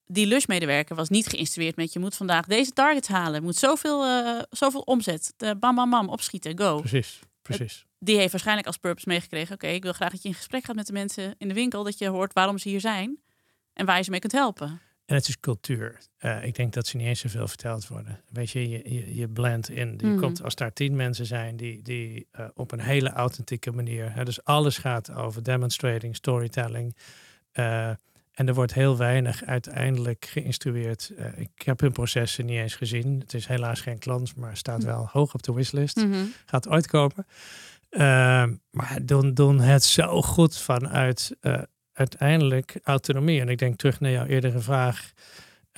Die 0.05 0.25
lusmedewerker 0.27 0.95
was 0.95 1.09
niet 1.09 1.27
geïnstrueerd 1.27 1.75
met 1.75 1.93
je 1.93 1.99
moet 1.99 2.15
vandaag 2.15 2.45
deze 2.45 2.71
targets 2.71 3.07
halen. 3.07 3.43
Moet 3.43 3.55
zoveel, 3.55 4.05
uh, 4.05 4.41
zoveel 4.49 4.81
omzet. 4.81 5.33
De 5.37 5.55
bam, 5.55 5.75
bam, 5.75 5.89
bam, 5.89 6.09
opschieten, 6.09 6.57
go. 6.57 6.79
Precies, 6.79 7.19
precies 7.55 7.85
die 7.99 8.17
heeft 8.17 8.31
waarschijnlijk 8.31 8.67
als 8.67 8.77
purpose 8.77 9.09
meegekregen. 9.09 9.55
Oké, 9.55 9.67
ik 9.67 9.83
wil 9.83 9.93
graag 9.93 10.11
dat 10.11 10.21
je 10.21 10.27
in 10.27 10.35
gesprek 10.35 10.63
gaat 10.65 10.75
met 10.75 10.87
de 10.87 10.93
mensen 10.93 11.35
in 11.37 11.47
de 11.47 11.53
winkel. 11.53 11.83
Dat 11.83 11.97
je 11.97 12.07
hoort 12.07 12.33
waarom 12.33 12.57
ze 12.57 12.69
hier 12.69 12.79
zijn 12.79 13.19
en 13.73 13.85
waar 13.85 13.97
je 13.97 14.03
ze 14.03 14.09
mee 14.09 14.19
kunt 14.19 14.31
helpen. 14.31 14.81
En 15.05 15.15
het 15.15 15.27
is 15.27 15.39
cultuur. 15.39 15.99
Uh, 16.19 16.43
ik 16.43 16.55
denk 16.55 16.73
dat 16.73 16.87
ze 16.87 16.97
niet 16.97 17.07
eens 17.07 17.19
zoveel 17.19 17.47
verteld 17.47 17.87
worden. 17.87 18.21
Weet 18.29 18.49
je, 18.49 18.69
je, 18.69 18.93
je, 18.93 19.15
je 19.15 19.29
blend 19.29 19.69
in. 19.69 19.93
Je 19.97 20.07
mhm. 20.07 20.19
komt, 20.19 20.43
als 20.43 20.55
daar 20.55 20.73
tien 20.73 20.95
mensen 20.95 21.25
zijn 21.25 21.57
die, 21.57 21.81
die 21.81 22.27
uh, 22.39 22.47
op 22.53 22.71
een 22.71 22.79
hele 22.79 23.09
authentieke 23.09 23.71
manier. 23.71 24.13
Hè, 24.13 24.23
dus 24.23 24.43
alles 24.43 24.77
gaat 24.77 25.11
over 25.11 25.43
demonstrating, 25.43 26.15
storytelling. 26.15 26.95
Uh, 27.53 27.91
en 28.37 28.47
er 28.47 28.53
wordt 28.53 28.73
heel 28.73 28.97
weinig 28.97 29.43
uiteindelijk 29.43 30.25
geïnstrueerd. 30.25 31.11
ik 31.35 31.61
heb 31.65 31.79
hun 31.79 31.91
processen 31.91 32.45
niet 32.45 32.59
eens 32.59 32.75
gezien. 32.75 33.19
Het 33.19 33.33
is 33.33 33.47
helaas 33.47 33.81
geen 33.81 33.99
klant, 33.99 34.35
maar 34.35 34.57
staat 34.57 34.77
mhm. 34.77 34.87
wel 34.87 35.09
hoog 35.11 35.33
op 35.33 35.43
de 35.43 35.53
wishlist. 35.53 35.95
Mm 35.95 36.33
Gaat 36.45 36.67
ooit 36.67 36.87
komen. 36.87 37.25
Ehm, 37.89 38.55
maar 38.71 38.99
doen, 39.01 39.33
doen 39.33 39.59
het 39.59 39.83
zo 39.83 40.21
goed 40.21 40.57
vanuit 40.57 41.37
uh, 41.41 41.61
uiteindelijk 41.93 42.79
autonomie. 42.83 43.41
En 43.41 43.49
ik 43.49 43.57
denk 43.57 43.77
terug 43.77 43.99
naar 43.99 44.11
jouw 44.11 44.25
eerdere 44.25 44.59
vraag. 44.59 45.11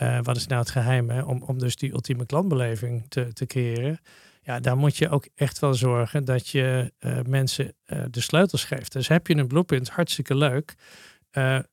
Uh, 0.01 0.19
wat 0.21 0.35
is 0.35 0.47
nou 0.47 0.61
het 0.61 0.71
geheim 0.71 1.09
hè? 1.09 1.21
Om, 1.21 1.41
om 1.41 1.59
dus 1.59 1.75
die 1.75 1.91
ultieme 1.91 2.25
klantbeleving 2.25 3.05
te, 3.07 3.33
te 3.33 3.45
creëren? 3.45 3.99
Ja, 4.41 4.59
daar 4.59 4.77
moet 4.77 4.97
je 4.97 5.09
ook 5.09 5.27
echt 5.35 5.59
wel 5.59 5.73
zorgen 5.73 6.25
dat 6.25 6.47
je 6.47 6.93
mensen 7.27 7.73
de 8.09 8.21
sleutels 8.21 8.63
geeft. 8.63 8.91
Dus 8.91 9.07
heb 9.07 9.27
je 9.27 9.35
een 9.35 9.47
blueprint, 9.47 9.89
hartstikke 9.89 10.35
leuk. 10.35 10.75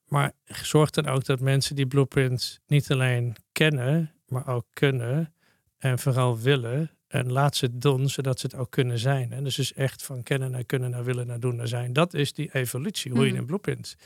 Maar 0.06 0.32
zorg 0.44 0.90
dan 0.90 1.06
ook 1.06 1.24
dat 1.24 1.40
mensen 1.40 1.76
die 1.76 1.86
blueprint 1.86 2.60
niet 2.66 2.90
alleen 2.90 3.36
kennen, 3.52 4.14
maar 4.26 4.48
ook 4.48 4.66
kunnen 4.72 5.34
en 5.78 5.98
vooral 5.98 6.38
willen 6.38 6.90
en 7.08 7.32
laat 7.32 7.56
ze 7.56 7.64
het 7.64 7.80
doen, 7.80 8.08
zodat 8.08 8.40
ze 8.40 8.46
het 8.46 8.56
ook 8.56 8.70
kunnen 8.70 8.98
zijn. 8.98 9.32
En 9.32 9.44
dus 9.44 9.58
is 9.58 9.72
echt 9.72 10.02
van 10.02 10.22
kennen 10.22 10.50
naar 10.50 10.64
kunnen 10.64 10.90
naar 10.90 11.04
willen 11.04 11.26
naar 11.26 11.40
doen 11.40 11.56
naar 11.56 11.68
zijn. 11.68 11.92
Dat 11.92 12.14
is 12.14 12.32
die 12.32 12.54
evolutie, 12.54 13.12
hoe 13.12 13.24
je 13.24 13.30
mhm. 13.30 13.40
een 13.40 13.46
blueprint 13.46 13.96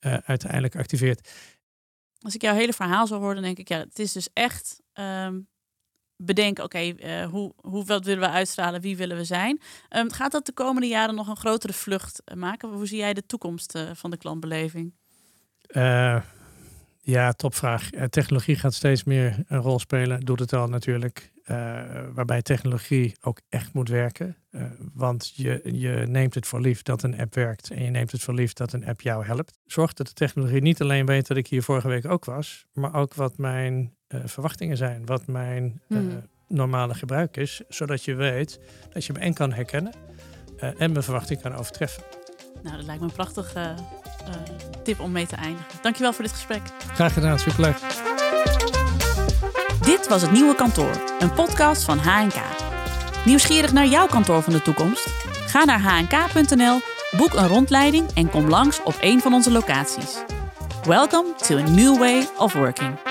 uh, 0.00 0.14
uiteindelijk 0.24 0.76
activeert. 0.76 1.32
Als 2.20 2.34
ik 2.34 2.42
jouw 2.42 2.54
hele 2.54 2.72
verhaal 2.72 3.06
zo 3.06 3.18
hoor, 3.18 3.34
dan 3.34 3.42
denk 3.42 3.58
ik, 3.58 3.68
ja, 3.68 3.78
het 3.78 3.98
is 3.98 4.12
dus 4.12 4.28
echt 4.32 4.82
um, 4.94 5.48
bedenken, 6.18 6.64
oké, 6.64 6.76
okay, 6.76 7.22
uh, 7.22 7.30
hoe, 7.30 7.52
hoe, 7.56 7.84
wat 7.84 8.04
willen 8.04 8.20
we 8.20 8.28
uitstralen, 8.28 8.80
wie 8.80 8.96
willen 8.96 9.16
we 9.16 9.24
zijn? 9.24 9.60
Um, 9.96 10.12
gaat 10.12 10.32
dat 10.32 10.46
de 10.46 10.52
komende 10.52 10.88
jaren 10.88 11.14
nog 11.14 11.28
een 11.28 11.36
grotere 11.36 11.72
vlucht 11.72 12.22
uh, 12.24 12.36
maken? 12.36 12.68
Hoe 12.68 12.86
zie 12.86 12.98
jij 12.98 13.14
de 13.14 13.26
toekomst 13.26 13.76
uh, 13.76 13.90
van 13.94 14.10
de 14.10 14.16
klantbeleving? 14.16 14.92
ja, 17.00 17.32
topvraag. 17.32 17.90
technologie 18.10 18.56
gaat 18.56 18.74
steeds 18.74 19.04
meer 19.04 19.44
een 19.46 19.60
rol 19.60 19.78
spelen, 19.78 20.20
doet 20.20 20.40
het 20.40 20.52
al 20.52 20.66
natuurlijk. 20.66 21.32
Waarbij 22.14 22.42
technologie 22.42 23.16
ook 23.20 23.40
echt 23.48 23.72
moet 23.72 23.88
werken. 23.88 24.36
Want 24.94 25.32
je, 25.34 25.60
je 25.64 26.04
neemt 26.06 26.34
het 26.34 26.46
voor 26.46 26.60
lief 26.60 26.82
dat 26.82 27.02
een 27.02 27.20
app 27.20 27.34
werkt 27.34 27.70
en 27.70 27.82
je 27.84 27.90
neemt 27.90 28.12
het 28.12 28.22
voor 28.22 28.34
lief 28.34 28.52
dat 28.52 28.72
een 28.72 28.86
app 28.86 29.00
jou 29.00 29.24
helpt. 29.24 29.58
Zorg 29.64 29.92
dat 29.92 30.06
de 30.06 30.12
technologie 30.12 30.60
niet 30.60 30.80
alleen 30.80 31.06
weet 31.06 31.26
dat 31.26 31.36
ik 31.36 31.46
hier 31.46 31.62
vorige 31.62 31.88
week 31.88 32.04
ook 32.04 32.24
was, 32.24 32.66
maar 32.72 32.94
ook 32.94 33.14
wat 33.14 33.38
mijn 33.38 33.96
verwachtingen 34.08 34.76
zijn, 34.76 35.06
wat 35.06 35.26
mijn 35.26 35.80
hmm. 35.86 36.22
normale 36.48 36.94
gebruik 36.94 37.36
is, 37.36 37.60
zodat 37.68 38.04
je 38.04 38.14
weet 38.14 38.60
dat 38.92 39.04
je 39.04 39.12
me 39.12 39.18
en 39.18 39.34
kan 39.34 39.52
herkennen 39.52 39.92
en 40.58 40.92
mijn 40.92 41.02
verwachting 41.02 41.40
kan 41.40 41.54
overtreffen. 41.54 42.02
Nou, 42.62 42.76
dat 42.76 42.84
lijkt 42.84 43.00
me 43.00 43.06
een 43.06 43.14
prachtige 43.14 43.74
tip 44.82 45.00
om 45.00 45.12
mee 45.12 45.26
te 45.26 45.36
eindigen. 45.36 45.78
Dankjewel 45.82 46.12
voor 46.12 46.24
dit 46.24 46.32
gesprek. 46.32 46.62
Graag 46.94 47.12
gedaan, 47.12 47.38
superleuk. 47.38 47.78
Dit 49.80 50.08
was 50.08 50.22
het 50.22 50.32
Nieuwe 50.32 50.54
Kantoor, 50.54 51.02
een 51.18 51.32
podcast 51.32 51.82
van 51.82 51.98
HNK. 51.98 52.40
Nieuwsgierig 53.24 53.72
naar 53.72 53.86
jouw 53.86 54.06
kantoor 54.06 54.42
van 54.42 54.52
de 54.52 54.62
toekomst? 54.62 55.06
Ga 55.46 55.64
naar 55.64 55.80
hnk.nl, 55.80 56.80
boek 57.16 57.34
een 57.34 57.48
rondleiding 57.48 58.10
en 58.14 58.30
kom 58.30 58.48
langs 58.48 58.82
op 58.82 58.96
een 59.00 59.20
van 59.20 59.32
onze 59.32 59.50
locaties. 59.50 60.16
Welcome 60.84 61.34
to 61.36 61.56
a 61.56 61.68
new 61.68 61.98
way 61.98 62.26
of 62.38 62.52
working. 62.52 63.07